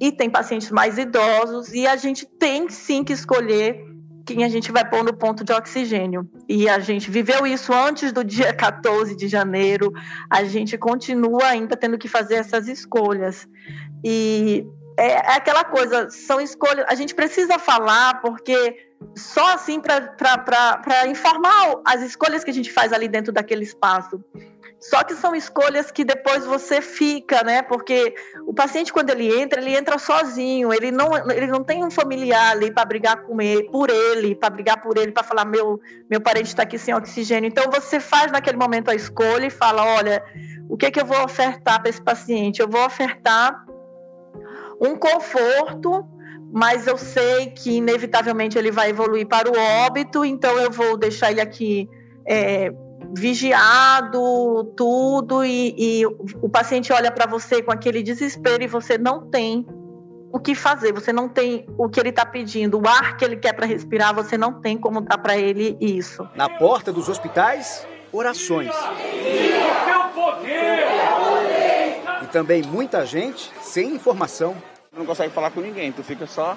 e 0.00 0.12
tem 0.12 0.30
pacientes 0.30 0.70
mais 0.70 0.96
idosos 0.96 1.72
e 1.72 1.86
a 1.86 1.96
gente 1.96 2.26
tem 2.26 2.68
sim 2.68 3.04
que 3.04 3.12
escolher 3.12 3.84
quem 4.24 4.44
a 4.44 4.48
gente 4.48 4.70
vai 4.70 4.88
pôr 4.88 5.04
no 5.04 5.12
ponto 5.12 5.44
de 5.44 5.52
oxigênio. 5.52 6.28
E 6.48 6.68
a 6.68 6.78
gente 6.78 7.10
viveu 7.10 7.46
isso 7.46 7.72
antes 7.72 8.12
do 8.12 8.22
dia 8.22 8.54
14 8.54 9.16
de 9.16 9.26
janeiro, 9.26 9.92
a 10.30 10.44
gente 10.44 10.78
continua 10.78 11.46
ainda 11.46 11.76
tendo 11.76 11.98
que 11.98 12.08
fazer 12.08 12.36
essas 12.36 12.68
escolhas. 12.68 13.48
E 14.04 14.66
é, 14.96 15.12
é 15.12 15.36
aquela 15.36 15.64
coisa, 15.64 16.10
são 16.10 16.40
escolhas. 16.40 16.84
A 16.88 16.94
gente 16.94 17.14
precisa 17.14 17.58
falar, 17.58 18.20
porque 18.20 18.90
só 19.16 19.54
assim 19.54 19.80
para 19.80 21.06
informar 21.08 21.80
as 21.84 22.02
escolhas 22.02 22.44
que 22.44 22.50
a 22.50 22.54
gente 22.54 22.72
faz 22.72 22.92
ali 22.92 23.08
dentro 23.08 23.32
daquele 23.32 23.64
espaço. 23.64 24.22
Só 24.82 25.04
que 25.04 25.14
são 25.14 25.32
escolhas 25.34 25.92
que 25.92 26.04
depois 26.04 26.44
você 26.44 26.80
fica, 26.80 27.44
né? 27.44 27.62
Porque 27.62 28.16
o 28.44 28.52
paciente, 28.52 28.92
quando 28.92 29.10
ele 29.10 29.32
entra, 29.40 29.60
ele 29.60 29.76
entra 29.76 29.96
sozinho, 29.96 30.72
ele 30.72 30.90
não, 30.90 31.30
ele 31.30 31.46
não 31.46 31.62
tem 31.62 31.84
um 31.84 31.90
familiar 31.90 32.50
ali 32.50 32.68
para 32.68 32.84
brigar 32.84 33.22
com 33.22 33.40
ele, 33.40 33.70
por 33.70 33.88
ele, 33.90 34.34
para 34.34 34.50
brigar 34.50 34.82
por 34.82 34.98
ele, 34.98 35.12
para 35.12 35.22
falar: 35.22 35.44
meu, 35.44 35.80
meu 36.10 36.20
parente 36.20 36.48
está 36.48 36.64
aqui 36.64 36.78
sem 36.78 36.92
oxigênio. 36.92 37.46
Então 37.46 37.70
você 37.70 38.00
faz 38.00 38.32
naquele 38.32 38.56
momento 38.56 38.90
a 38.90 38.94
escolha 38.94 39.46
e 39.46 39.50
fala: 39.50 39.84
olha, 39.84 40.20
o 40.68 40.76
que, 40.76 40.86
é 40.86 40.90
que 40.90 41.00
eu 41.00 41.06
vou 41.06 41.22
ofertar 41.22 41.80
para 41.80 41.88
esse 41.88 42.02
paciente? 42.02 42.60
Eu 42.60 42.68
vou 42.68 42.84
ofertar 42.84 43.64
um 44.82 44.96
conforto 44.96 46.04
mas 46.54 46.86
eu 46.86 46.98
sei 46.98 47.46
que 47.46 47.78
inevitavelmente 47.78 48.58
ele 48.58 48.70
vai 48.70 48.90
evoluir 48.90 49.26
para 49.26 49.48
o 49.50 49.58
óbito, 49.86 50.22
então 50.22 50.58
eu 50.58 50.70
vou 50.70 50.98
deixar 50.98 51.30
ele 51.30 51.40
aqui 51.40 51.88
é, 52.28 52.70
vigiado, 53.16 54.64
tudo, 54.76 55.42
e, 55.42 55.74
e 55.78 56.06
o 56.06 56.48
paciente 56.50 56.92
olha 56.92 57.10
para 57.10 57.26
você 57.26 57.62
com 57.62 57.72
aquele 57.72 58.02
desespero 58.02 58.62
e 58.62 58.66
você 58.66 58.98
não 58.98 59.30
tem 59.30 59.66
o 60.30 60.38
que 60.38 60.54
fazer, 60.54 60.92
você 60.92 61.10
não 61.10 61.26
tem 61.26 61.66
o 61.78 61.88
que 61.88 61.98
ele 61.98 62.10
está 62.10 62.26
pedindo, 62.26 62.78
o 62.78 62.86
ar 62.86 63.16
que 63.16 63.24
ele 63.24 63.36
quer 63.36 63.54
para 63.54 63.64
respirar, 63.64 64.14
você 64.14 64.36
não 64.36 64.60
tem 64.60 64.76
como 64.76 65.00
dar 65.00 65.16
para 65.16 65.38
ele 65.38 65.78
isso. 65.80 66.28
Na 66.34 66.50
porta 66.50 66.92
dos 66.92 67.08
hospitais, 67.08 67.86
orações. 68.12 68.74
E 72.22 72.26
também 72.26 72.62
muita 72.62 73.06
gente 73.06 73.50
sem 73.62 73.94
informação. 73.94 74.54
Não 74.94 75.06
consegue 75.06 75.32
falar 75.32 75.50
com 75.50 75.60
ninguém, 75.60 75.90
tu 75.90 76.02
fica 76.02 76.26
só 76.26 76.56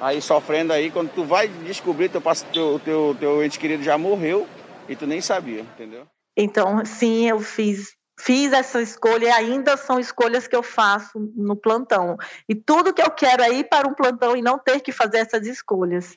aí 0.00 0.20
sofrendo 0.20 0.72
aí, 0.72 0.90
quando 0.90 1.10
tu 1.10 1.24
vai 1.24 1.46
descobrir 1.46 2.08
teu, 2.08 2.20
teu, 2.52 2.80
teu, 2.84 3.16
teu 3.18 3.44
ente 3.44 3.58
querido 3.58 3.82
já 3.82 3.96
morreu, 3.96 4.48
e 4.88 4.96
tu 4.96 5.06
nem 5.06 5.20
sabia, 5.20 5.60
entendeu? 5.60 6.06
Então, 6.36 6.84
sim, 6.84 7.28
eu 7.28 7.40
fiz 7.40 7.92
fiz 8.18 8.52
essa 8.52 8.80
escolha 8.80 9.26
e 9.26 9.30
ainda 9.30 9.76
são 9.76 9.98
escolhas 9.98 10.46
que 10.46 10.54
eu 10.54 10.62
faço 10.62 11.18
no 11.36 11.56
plantão. 11.56 12.16
E 12.48 12.54
tudo 12.54 12.92
que 12.94 13.02
eu 13.02 13.10
quero 13.10 13.42
é 13.42 13.52
ir 13.52 13.64
para 13.64 13.88
um 13.88 13.94
plantão 13.94 14.36
e 14.36 14.42
não 14.42 14.58
ter 14.58 14.80
que 14.80 14.92
fazer 14.92 15.18
essas 15.18 15.44
escolhas. 15.46 16.16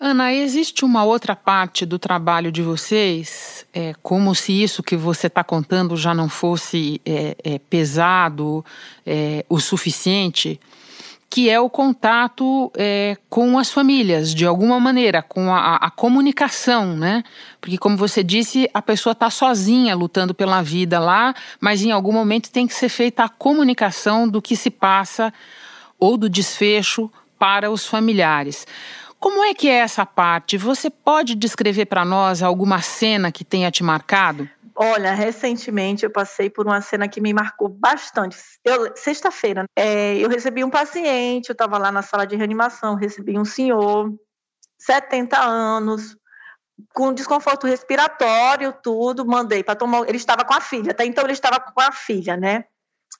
Ana, 0.00 0.32
existe 0.32 0.84
uma 0.84 1.04
outra 1.04 1.36
parte 1.36 1.84
do 1.84 1.98
trabalho 1.98 2.50
de 2.50 2.62
vocês, 2.62 3.66
é, 3.72 3.94
como 4.02 4.34
se 4.34 4.62
isso 4.62 4.82
que 4.82 4.96
você 4.96 5.26
está 5.26 5.44
contando 5.44 5.96
já 5.96 6.14
não 6.14 6.28
fosse 6.28 7.00
é, 7.04 7.36
é, 7.44 7.58
pesado 7.58 8.64
é, 9.06 9.44
o 9.48 9.60
suficiente? 9.60 10.58
Que 11.34 11.50
é 11.50 11.58
o 11.58 11.68
contato 11.68 12.70
é, 12.76 13.16
com 13.28 13.58
as 13.58 13.68
famílias, 13.68 14.32
de 14.32 14.46
alguma 14.46 14.78
maneira, 14.78 15.20
com 15.20 15.52
a, 15.52 15.74
a 15.74 15.90
comunicação, 15.90 16.96
né? 16.96 17.24
Porque, 17.60 17.76
como 17.76 17.96
você 17.96 18.22
disse, 18.22 18.70
a 18.72 18.80
pessoa 18.80 19.14
está 19.14 19.28
sozinha 19.30 19.96
lutando 19.96 20.32
pela 20.32 20.62
vida 20.62 21.00
lá, 21.00 21.34
mas 21.60 21.82
em 21.82 21.90
algum 21.90 22.12
momento 22.12 22.52
tem 22.52 22.68
que 22.68 22.74
ser 22.74 22.88
feita 22.88 23.24
a 23.24 23.28
comunicação 23.28 24.28
do 24.28 24.40
que 24.40 24.54
se 24.54 24.70
passa 24.70 25.34
ou 25.98 26.16
do 26.16 26.28
desfecho 26.28 27.10
para 27.36 27.68
os 27.68 27.84
familiares. 27.84 28.64
Como 29.18 29.42
é 29.42 29.54
que 29.54 29.68
é 29.68 29.78
essa 29.78 30.06
parte? 30.06 30.56
Você 30.56 30.88
pode 30.88 31.34
descrever 31.34 31.86
para 31.86 32.04
nós 32.04 32.44
alguma 32.44 32.80
cena 32.80 33.32
que 33.32 33.44
tenha 33.44 33.72
te 33.72 33.82
marcado? 33.82 34.48
Olha, 34.76 35.14
recentemente 35.14 36.04
eu 36.04 36.10
passei 36.10 36.50
por 36.50 36.66
uma 36.66 36.80
cena 36.80 37.08
que 37.08 37.20
me 37.20 37.32
marcou 37.32 37.68
bastante. 37.68 38.36
Sexta-feira, 38.96 39.64
é, 39.76 40.16
eu 40.16 40.28
recebi 40.28 40.64
um 40.64 40.70
paciente, 40.70 41.48
eu 41.48 41.52
estava 41.52 41.78
lá 41.78 41.92
na 41.92 42.02
sala 42.02 42.26
de 42.26 42.34
reanimação, 42.34 42.96
recebi 42.96 43.38
um 43.38 43.44
senhor, 43.44 44.12
70 44.78 45.40
anos, 45.40 46.16
com 46.92 47.12
desconforto 47.12 47.68
respiratório, 47.68 48.74
tudo, 48.82 49.24
mandei 49.24 49.62
para 49.62 49.76
tomar. 49.76 50.08
Ele 50.08 50.16
estava 50.16 50.44
com 50.44 50.54
a 50.54 50.60
filha, 50.60 50.90
até 50.90 51.04
então 51.04 51.22
ele 51.22 51.32
estava 51.32 51.60
com 51.60 51.80
a 51.80 51.92
filha, 51.92 52.36
né? 52.36 52.64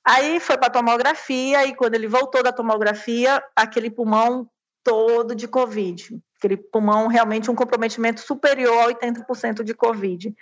Aí 0.05 0.40
foi 0.40 0.59
para 0.59 0.71
tomografia 0.71 1.64
e 1.67 1.75
quando 1.75 1.95
ele 1.95 2.09
voltou 2.09 2.43
da 2.43 2.53
tomografia, 2.53 3.43
aquele 3.55 3.90
pulmão 3.90 4.51
todo 4.85 5.35
de 5.35 5.49
Covid 5.49 6.20
aquele 6.44 6.57
pulmão 6.59 7.07
realmente 7.07 7.51
um 7.51 7.55
comprometimento 7.55 8.20
superior 8.20 8.79
a 8.79 8.92
80% 8.92 9.62
de 9.62 9.73
Covid. 9.73 10.35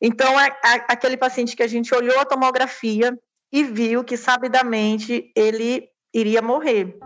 Então, 0.00 0.38
é, 0.38 0.56
aquele 0.88 1.16
paciente 1.16 1.56
que 1.56 1.62
a 1.62 1.66
gente 1.66 1.92
olhou 1.92 2.18
a 2.20 2.24
tomografia 2.24 3.18
e 3.52 3.64
viu 3.64 4.04
que 4.04 4.16
sabidamente 4.16 5.32
ele 5.34 5.88
iria 6.14 6.40
morrer. 6.40 6.96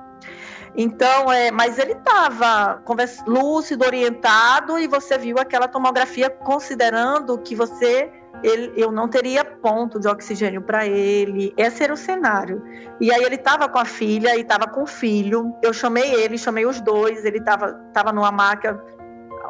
Então, 0.77 1.33
é, 1.33 1.51
mas 1.51 1.79
ele 1.79 1.93
estava 1.93 2.83
lúcido, 3.27 3.85
orientado, 3.85 4.79
e 4.79 4.87
você 4.87 5.19
viu 5.19 5.39
aquela 5.39 5.69
tomografia 5.69 6.31
considerando 6.31 7.39
que 7.39 7.55
você 7.55 8.11
ele, 8.43 8.73
eu 8.77 8.91
não 8.91 9.09
teria 9.09 9.45
ponto 9.45 10.01
de 10.01 10.09
oxigênio 10.09 10.63
para 10.63 10.87
ele. 10.87 11.55
Esse 11.57 11.85
era 11.85 11.93
o 11.93 11.97
cenário. 11.97 12.63
E 13.01 13.13
aí 13.13 13.23
ele 13.23 13.37
estava 13.37 13.69
com 13.69 13.79
a 13.79 13.85
filha 13.85 14.37
e 14.37 14.41
estava 14.41 14.67
com 14.67 14.83
o 14.83 14.87
filho. 14.87 15.55
Eu 15.63 15.73
chamei 15.73 16.13
ele, 16.15 16.37
chamei 16.37 16.67
os 16.67 16.81
dois. 16.81 17.25
Ele 17.25 17.39
estava 17.39 17.73
tava 17.93 18.13
numa 18.13 18.33
maca. 18.33 18.83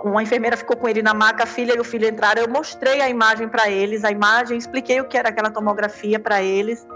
Uma 0.05 0.23
enfermeira 0.23 0.57
ficou 0.57 0.77
com 0.77 0.89
ele 0.89 1.01
na 1.01 1.15
maca, 1.15 1.45
a 1.45 1.47
filha 1.47 1.75
e 1.77 1.81
o 1.81 1.85
filho 1.85 2.09
entraram. 2.09 2.43
Eu 2.43 2.49
mostrei 2.49 3.01
a 3.01 3.09
imagem 3.09 3.49
para 3.49 3.71
eles, 3.71 4.05
a 4.05 4.11
imagem, 4.11 4.59
expliquei 4.59 5.01
o 5.01 5.07
que 5.07 5.17
era 5.17 5.29
aquela 5.29 5.51
tomografia 5.51 6.19
para 6.19 6.43
eles. 6.43 6.87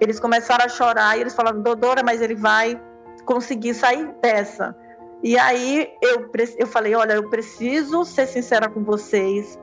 Eles 0.00 0.20
começaram 0.20 0.64
a 0.64 0.68
chorar 0.68 1.18
e 1.18 1.22
eles 1.22 1.34
falaram: 1.34 1.60
"Doutora, 1.60 2.02
mas 2.04 2.22
ele 2.22 2.36
vai 2.36 2.80
conseguir 3.26 3.74
sair 3.74 4.14
dessa". 4.22 4.74
E 5.22 5.36
aí 5.36 5.88
eu, 6.00 6.30
eu 6.56 6.66
falei: 6.66 6.94
olha, 6.94 7.14
eu 7.14 7.28
preciso 7.28 8.04
ser 8.04 8.26
sincera 8.26 8.68
com 8.68 8.82
vocês 8.84 9.58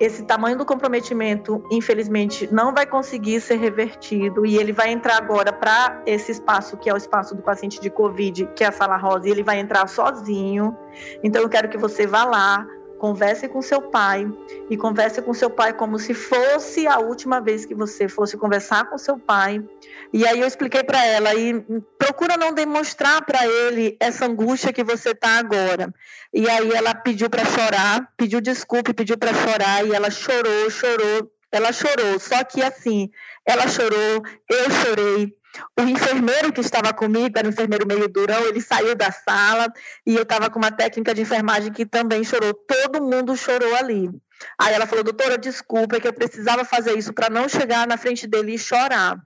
esse 0.00 0.24
tamanho 0.24 0.56
do 0.56 0.64
comprometimento, 0.64 1.62
infelizmente, 1.70 2.48
não 2.50 2.72
vai 2.72 2.86
conseguir 2.86 3.38
ser 3.42 3.56
revertido 3.56 4.46
e 4.46 4.56
ele 4.56 4.72
vai 4.72 4.90
entrar 4.90 5.18
agora 5.18 5.52
para 5.52 6.02
esse 6.06 6.32
espaço 6.32 6.78
que 6.78 6.88
é 6.88 6.94
o 6.94 6.96
espaço 6.96 7.34
do 7.34 7.42
paciente 7.42 7.78
de 7.78 7.90
Covid, 7.90 8.48
que 8.56 8.64
é 8.64 8.68
a 8.68 8.72
sala 8.72 8.96
rosa, 8.96 9.28
e 9.28 9.30
ele 9.30 9.42
vai 9.42 9.60
entrar 9.60 9.86
sozinho. 9.86 10.74
Então, 11.22 11.42
eu 11.42 11.50
quero 11.50 11.68
que 11.68 11.76
você 11.76 12.06
vá 12.06 12.24
lá, 12.24 12.66
converse 13.00 13.48
com 13.48 13.62
seu 13.62 13.80
pai 13.80 14.30
e 14.68 14.76
converse 14.76 15.22
com 15.22 15.32
seu 15.32 15.48
pai 15.48 15.72
como 15.72 15.98
se 15.98 16.12
fosse 16.12 16.86
a 16.86 16.98
última 16.98 17.40
vez 17.40 17.64
que 17.64 17.74
você 17.74 18.06
fosse 18.08 18.36
conversar 18.36 18.90
com 18.90 18.98
seu 18.98 19.18
pai. 19.18 19.64
E 20.12 20.26
aí 20.26 20.38
eu 20.38 20.46
expliquei 20.46 20.84
para 20.84 21.04
ela 21.04 21.34
e 21.34 21.64
procura 21.98 22.36
não 22.36 22.52
demonstrar 22.52 23.24
para 23.24 23.46
ele 23.46 23.96
essa 23.98 24.26
angústia 24.26 24.72
que 24.72 24.84
você 24.84 25.14
tá 25.14 25.38
agora. 25.38 25.92
E 26.32 26.48
aí 26.48 26.70
ela 26.72 26.94
pediu 26.94 27.30
para 27.30 27.44
chorar, 27.46 28.12
pediu 28.18 28.40
desculpa, 28.40 28.92
pediu 28.92 29.16
para 29.16 29.32
chorar 29.32 29.86
e 29.86 29.94
ela 29.94 30.10
chorou, 30.10 30.70
chorou, 30.70 31.32
ela 31.50 31.72
chorou. 31.72 32.20
Só 32.20 32.44
que 32.44 32.62
assim, 32.62 33.10
ela 33.46 33.66
chorou, 33.66 34.22
eu 34.48 34.70
chorei, 34.70 35.34
o 35.78 35.82
enfermeiro 35.82 36.52
que 36.52 36.60
estava 36.60 36.92
comigo, 36.92 37.36
era 37.36 37.46
um 37.46 37.50
enfermeiro 37.50 37.86
meio 37.86 38.08
durão, 38.08 38.46
ele 38.46 38.60
saiu 38.60 38.94
da 38.94 39.10
sala 39.10 39.72
e 40.06 40.14
eu 40.14 40.22
estava 40.22 40.48
com 40.50 40.58
uma 40.58 40.70
técnica 40.70 41.14
de 41.14 41.22
enfermagem 41.22 41.72
que 41.72 41.84
também 41.84 42.22
chorou. 42.24 42.54
Todo 42.54 43.02
mundo 43.02 43.36
chorou 43.36 43.74
ali. 43.74 44.10
Aí 44.58 44.72
ela 44.72 44.86
falou, 44.86 45.04
doutora, 45.04 45.36
desculpa, 45.36 45.96
é 45.96 46.00
que 46.00 46.08
eu 46.08 46.12
precisava 46.12 46.64
fazer 46.64 46.96
isso 46.96 47.12
para 47.12 47.28
não 47.28 47.48
chegar 47.48 47.86
na 47.86 47.96
frente 47.96 48.26
dele 48.26 48.54
e 48.54 48.58
chorar. 48.58 49.18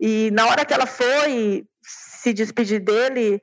E 0.00 0.30
na 0.32 0.46
hora 0.46 0.64
que 0.64 0.74
ela 0.74 0.86
foi 0.86 1.64
se 1.82 2.32
despedir 2.32 2.80
dele, 2.80 3.40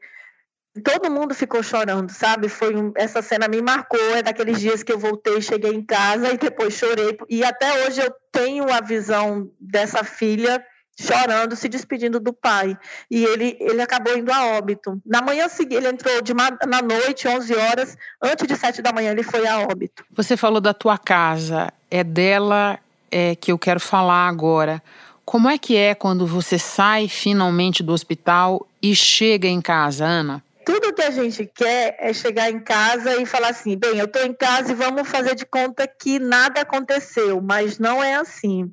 todo 0.84 1.12
mundo 1.12 1.34
ficou 1.34 1.64
chorando, 1.64 2.12
sabe? 2.12 2.50
Foi 2.50 2.76
um, 2.76 2.92
essa 2.96 3.22
cena 3.22 3.48
me 3.48 3.62
marcou, 3.62 4.00
é 4.16 4.24
daqueles 4.24 4.60
dias 4.60 4.84
que 4.84 4.92
eu 4.92 5.00
voltei, 5.00 5.42
cheguei 5.42 5.72
em 5.72 5.86
casa 5.86 6.34
e 6.34 6.38
depois 6.38 6.74
chorei. 6.74 7.18
E 7.30 7.44
até 7.44 7.86
hoje 7.86 8.02
eu 8.02 8.14
tenho 8.32 8.72
a 8.72 8.82
visão 8.82 9.50
dessa 9.60 10.04
filha 10.04 10.64
chorando, 11.00 11.56
se 11.56 11.70
despedindo 11.70 12.20
do 12.20 12.34
pai. 12.34 12.78
E 13.10 13.24
ele, 13.24 13.58
ele 13.60 13.82
acabou 13.82 14.18
indo 14.18 14.32
a 14.32 14.58
óbito. 14.58 15.02
Na 15.06 15.22
manhã 15.22 15.48
seguinte, 15.48 15.76
ele 15.76 15.88
entrou 15.88 16.22
de 16.22 16.34
na 16.34 16.82
noite, 16.82 17.28
11 17.28 17.56
horas, 17.56 17.98
antes 18.22 18.46
de 18.46 18.56
7 18.56 18.82
da 18.82 18.92
manhã 18.92 19.12
ele 19.12 19.24
foi 19.24 19.48
a 19.48 19.60
óbito. 19.60 20.04
Você 20.12 20.36
falou 20.36 20.60
da 20.60 20.74
tua 20.74 20.98
casa, 20.98 21.72
é 21.90 22.04
dela 22.04 22.78
é, 23.10 23.36
que 23.36 23.52
eu 23.52 23.58
quero 23.58 23.80
falar 23.80 24.28
agora. 24.28 24.82
Como 25.24 25.48
é 25.48 25.58
que 25.58 25.78
é 25.78 25.94
quando 25.94 26.26
você 26.26 26.58
sai 26.58 27.08
finalmente 27.08 27.84
do 27.84 27.94
hospital 27.94 28.68
e 28.82 28.96
chega 28.96 29.48
em 29.48 29.62
casa, 29.62 30.06
Ana? 30.06 30.44
Tudo 30.70 30.94
que 30.94 31.02
a 31.02 31.10
gente 31.10 31.48
quer 31.48 31.98
é 32.00 32.14
chegar 32.14 32.52
em 32.52 32.60
casa 32.60 33.20
e 33.20 33.26
falar 33.26 33.50
assim: 33.50 33.76
bem, 33.76 33.98
eu 33.98 34.06
estou 34.06 34.24
em 34.24 34.34
casa 34.34 34.72
e 34.72 34.76
vamos 34.76 35.08
fazer 35.08 35.34
de 35.34 35.44
conta 35.44 35.88
que 35.88 36.20
nada 36.20 36.62
aconteceu, 36.62 37.42
mas 37.42 37.80
não 37.80 38.04
é 38.04 38.14
assim. 38.14 38.72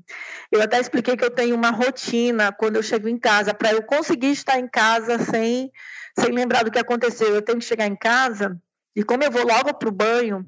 Eu 0.52 0.60
até 0.60 0.78
expliquei 0.78 1.16
que 1.16 1.24
eu 1.24 1.30
tenho 1.30 1.56
uma 1.56 1.70
rotina 1.70 2.52
quando 2.52 2.76
eu 2.76 2.82
chego 2.82 3.08
em 3.08 3.18
casa, 3.18 3.54
para 3.54 3.72
eu 3.72 3.82
conseguir 3.82 4.30
estar 4.30 4.58
em 4.58 4.68
casa 4.68 5.18
sem, 5.18 5.72
sem 6.18 6.32
lembrar 6.32 6.64
do 6.64 6.70
que 6.70 6.78
aconteceu. 6.78 7.34
Eu 7.34 7.40
tenho 7.40 7.60
que 7.60 7.64
chegar 7.64 7.86
em 7.86 7.96
casa 7.96 8.60
e, 8.94 9.02
como 9.02 9.24
eu 9.24 9.30
vou 9.30 9.46
logo 9.46 9.72
para 9.72 9.88
o 9.88 9.92
banho, 9.92 10.44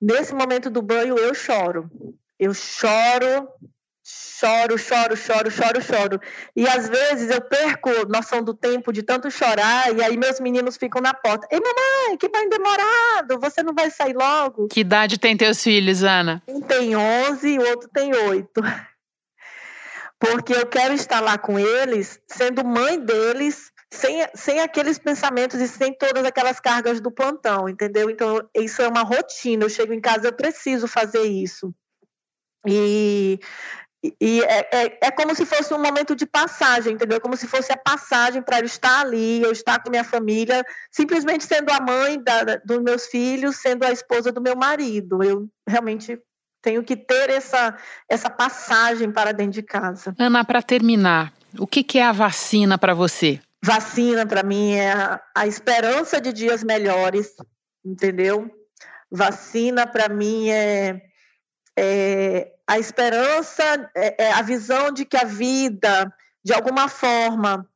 nesse 0.00 0.34
momento 0.34 0.70
do 0.70 0.80
banho 0.80 1.18
eu 1.18 1.34
choro. 1.34 1.90
Eu 2.38 2.54
choro, 2.54 3.46
choro, 4.06 4.78
choro, 4.78 5.16
choro, 5.16 5.50
choro, 5.50 5.82
choro. 5.82 6.20
E 6.54 6.66
às 6.68 6.88
vezes 6.88 7.28
eu 7.28 7.40
perco 7.40 7.90
noção 8.08 8.40
do 8.42 8.54
tempo 8.54 8.92
de 8.92 9.02
tanto 9.02 9.30
chorar, 9.30 9.92
e 9.92 10.02
aí 10.02 10.16
meus 10.16 10.38
meninos 10.38 10.76
ficam 10.76 11.02
na 11.02 11.12
porta. 11.12 11.48
Ei, 11.50 11.58
mamãe, 11.58 12.16
que 12.16 12.28
banho 12.28 12.48
demorado, 12.48 13.40
você 13.40 13.62
não 13.62 13.74
vai 13.74 13.90
sair 13.90 14.14
logo? 14.14 14.68
Que 14.68 14.80
idade 14.80 15.18
tem 15.18 15.36
teus 15.36 15.60
filhos, 15.60 16.04
Ana? 16.04 16.40
Um 16.46 16.60
tem 16.60 16.94
11 16.96 17.48
e 17.48 17.58
o 17.58 17.68
outro 17.68 17.88
tem 17.92 18.14
8. 18.14 18.62
porque 20.20 20.52
eu 20.52 20.66
quero 20.66 20.94
estar 20.94 21.20
lá 21.20 21.36
com 21.36 21.58
eles, 21.58 22.20
sendo 22.28 22.64
mãe 22.64 23.00
deles, 23.00 23.72
sem, 23.92 24.24
sem 24.34 24.60
aqueles 24.60 24.98
pensamentos 24.98 25.60
e 25.60 25.66
sem 25.66 25.92
todas 25.92 26.24
aquelas 26.24 26.60
cargas 26.60 27.00
do 27.00 27.10
plantão, 27.10 27.68
entendeu? 27.68 28.08
Então, 28.08 28.48
isso 28.54 28.82
é 28.82 28.88
uma 28.88 29.02
rotina. 29.02 29.64
Eu 29.64 29.70
chego 29.70 29.92
em 29.92 30.00
casa, 30.00 30.28
eu 30.28 30.32
preciso 30.32 30.86
fazer 30.86 31.22
isso. 31.22 31.74
E, 32.66 33.38
e 34.20 34.42
é, 34.42 34.68
é, 34.72 34.98
é 35.02 35.10
como 35.10 35.34
se 35.34 35.44
fosse 35.44 35.72
um 35.72 35.82
momento 35.82 36.14
de 36.14 36.26
passagem, 36.26 36.94
entendeu? 36.94 37.20
Como 37.20 37.36
se 37.36 37.46
fosse 37.46 37.72
a 37.72 37.76
passagem 37.76 38.42
para 38.42 38.60
eu 38.60 38.64
estar 38.64 39.00
ali, 39.00 39.42
eu 39.42 39.50
estar 39.50 39.82
com 39.82 39.90
minha 39.90 40.04
família, 40.04 40.64
simplesmente 40.90 41.44
sendo 41.44 41.70
a 41.70 41.80
mãe 41.80 42.22
da, 42.22 42.56
dos 42.64 42.82
meus 42.82 43.06
filhos, 43.06 43.56
sendo 43.56 43.84
a 43.84 43.90
esposa 43.90 44.30
do 44.30 44.40
meu 44.40 44.56
marido. 44.56 45.22
Eu 45.22 45.48
realmente 45.66 46.20
tenho 46.62 46.82
que 46.82 46.96
ter 46.96 47.30
essa, 47.30 47.76
essa 48.08 48.28
passagem 48.28 49.10
para 49.10 49.32
dentro 49.32 49.52
de 49.52 49.62
casa. 49.62 50.14
Ana, 50.18 50.44
para 50.44 50.62
terminar, 50.62 51.32
o 51.58 51.66
que, 51.66 51.82
que 51.82 51.98
é 51.98 52.04
a 52.04 52.12
vacina 52.12 52.76
para 52.76 52.94
você? 52.94 53.40
Vacina, 53.64 54.26
para 54.26 54.42
mim, 54.42 54.74
é 54.74 54.92
a, 54.92 55.20
a 55.34 55.46
esperança 55.46 56.20
de 56.20 56.32
dias 56.32 56.62
melhores, 56.62 57.34
entendeu? 57.84 58.50
Vacina, 59.10 59.86
para 59.86 60.08
mim, 60.08 60.50
é, 60.50 61.02
é, 61.76 62.52
a 62.66 62.78
esperança, 62.78 63.90
é, 63.94 64.24
é, 64.24 64.32
a 64.32 64.42
visão 64.42 64.90
de 64.90 65.04
que 65.04 65.16
a 65.16 65.24
vida, 65.24 66.12
de 66.44 66.52
alguma 66.52 66.88
forma, 66.88 67.68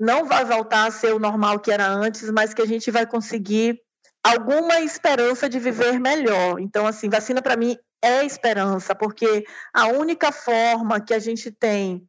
não 0.00 0.24
vai 0.24 0.44
voltar 0.44 0.86
a 0.86 0.90
ser 0.90 1.14
o 1.14 1.18
normal 1.18 1.60
que 1.60 1.70
era 1.70 1.86
antes, 1.86 2.30
mas 2.30 2.54
que 2.54 2.62
a 2.62 2.66
gente 2.66 2.90
vai 2.90 3.06
conseguir 3.06 3.80
alguma 4.22 4.80
esperança 4.80 5.48
de 5.48 5.58
viver 5.58 6.00
melhor. 6.00 6.58
Então, 6.58 6.86
assim, 6.86 7.10
vacina 7.10 7.42
para 7.42 7.56
mim 7.56 7.76
é 8.02 8.24
esperança, 8.24 8.94
porque 8.94 9.44
a 9.72 9.88
única 9.88 10.32
forma 10.32 11.00
que 11.00 11.12
a 11.12 11.18
gente 11.18 11.50
tem 11.50 12.06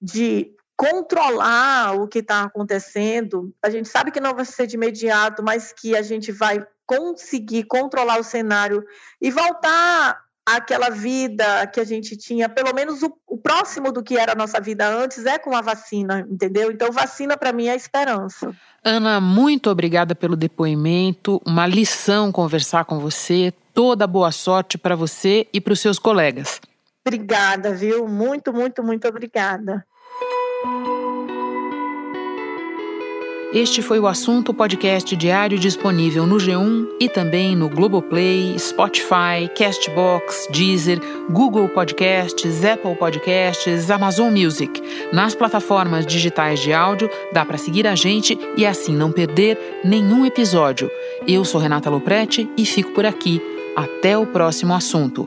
de 0.00 0.54
controlar 0.76 1.94
o 1.94 2.08
que 2.08 2.20
está 2.20 2.44
acontecendo, 2.44 3.54
a 3.62 3.68
gente 3.68 3.86
sabe 3.86 4.10
que 4.10 4.20
não 4.20 4.34
vai 4.34 4.46
ser 4.46 4.66
de 4.66 4.76
imediato, 4.76 5.42
mas 5.42 5.74
que 5.74 5.94
a 5.94 6.00
gente 6.00 6.32
vai 6.32 6.66
conseguir 6.86 7.64
controlar 7.64 8.18
o 8.18 8.24
cenário 8.24 8.82
e 9.20 9.30
voltar 9.30 10.18
àquela 10.46 10.90
vida 10.90 11.66
que 11.66 11.80
a 11.80 11.84
gente 11.84 12.16
tinha, 12.16 12.48
pelo 12.48 12.74
menos 12.74 13.02
o, 13.02 13.12
o 13.26 13.36
próximo 13.36 13.92
do 13.92 14.02
que 14.02 14.16
era 14.16 14.32
a 14.32 14.34
nossa 14.34 14.60
vida 14.60 14.88
antes, 14.88 15.24
é 15.26 15.38
com 15.38 15.54
a 15.54 15.60
vacina, 15.60 16.26
entendeu? 16.28 16.70
Então, 16.70 16.90
vacina 16.90 17.36
para 17.36 17.52
mim 17.52 17.68
é 17.68 17.76
esperança. 17.76 18.54
Ana, 18.84 19.20
muito 19.20 19.70
obrigada 19.70 20.14
pelo 20.14 20.36
depoimento, 20.36 21.40
uma 21.46 21.66
lição 21.66 22.32
conversar 22.32 22.84
com 22.84 22.98
você. 22.98 23.52
Toda 23.72 24.06
boa 24.06 24.32
sorte 24.32 24.76
para 24.76 24.96
você 24.96 25.46
e 25.52 25.60
para 25.60 25.72
os 25.72 25.80
seus 25.80 25.98
colegas. 25.98 26.60
Obrigada, 27.06 27.72
viu? 27.72 28.08
Muito, 28.08 28.52
muito, 28.52 28.82
muito 28.82 29.06
obrigada. 29.06 29.84
Este 33.52 33.82
foi 33.82 33.98
o 33.98 34.06
assunto 34.06 34.54
podcast 34.54 35.16
diário 35.16 35.58
disponível 35.58 36.24
no 36.24 36.36
G1 36.36 36.86
e 37.00 37.08
também 37.08 37.56
no 37.56 37.68
Globoplay, 37.68 38.56
Spotify, 38.56 39.50
Castbox, 39.58 40.46
Deezer, 40.52 41.00
Google 41.28 41.68
Podcasts, 41.68 42.64
Apple 42.64 42.94
Podcasts, 42.94 43.90
Amazon 43.90 44.32
Music. 44.32 44.80
Nas 45.12 45.34
plataformas 45.34 46.06
digitais 46.06 46.60
de 46.60 46.72
áudio, 46.72 47.10
dá 47.32 47.44
para 47.44 47.58
seguir 47.58 47.88
a 47.88 47.96
gente 47.96 48.38
e 48.56 48.64
assim 48.64 48.94
não 48.94 49.10
perder 49.10 49.80
nenhum 49.82 50.24
episódio. 50.24 50.88
Eu 51.26 51.44
sou 51.44 51.60
Renata 51.60 51.90
Loprete 51.90 52.48
e 52.56 52.64
fico 52.64 52.92
por 52.92 53.04
aqui. 53.04 53.42
Até 53.74 54.16
o 54.16 54.26
próximo 54.26 54.74
assunto. 54.74 55.26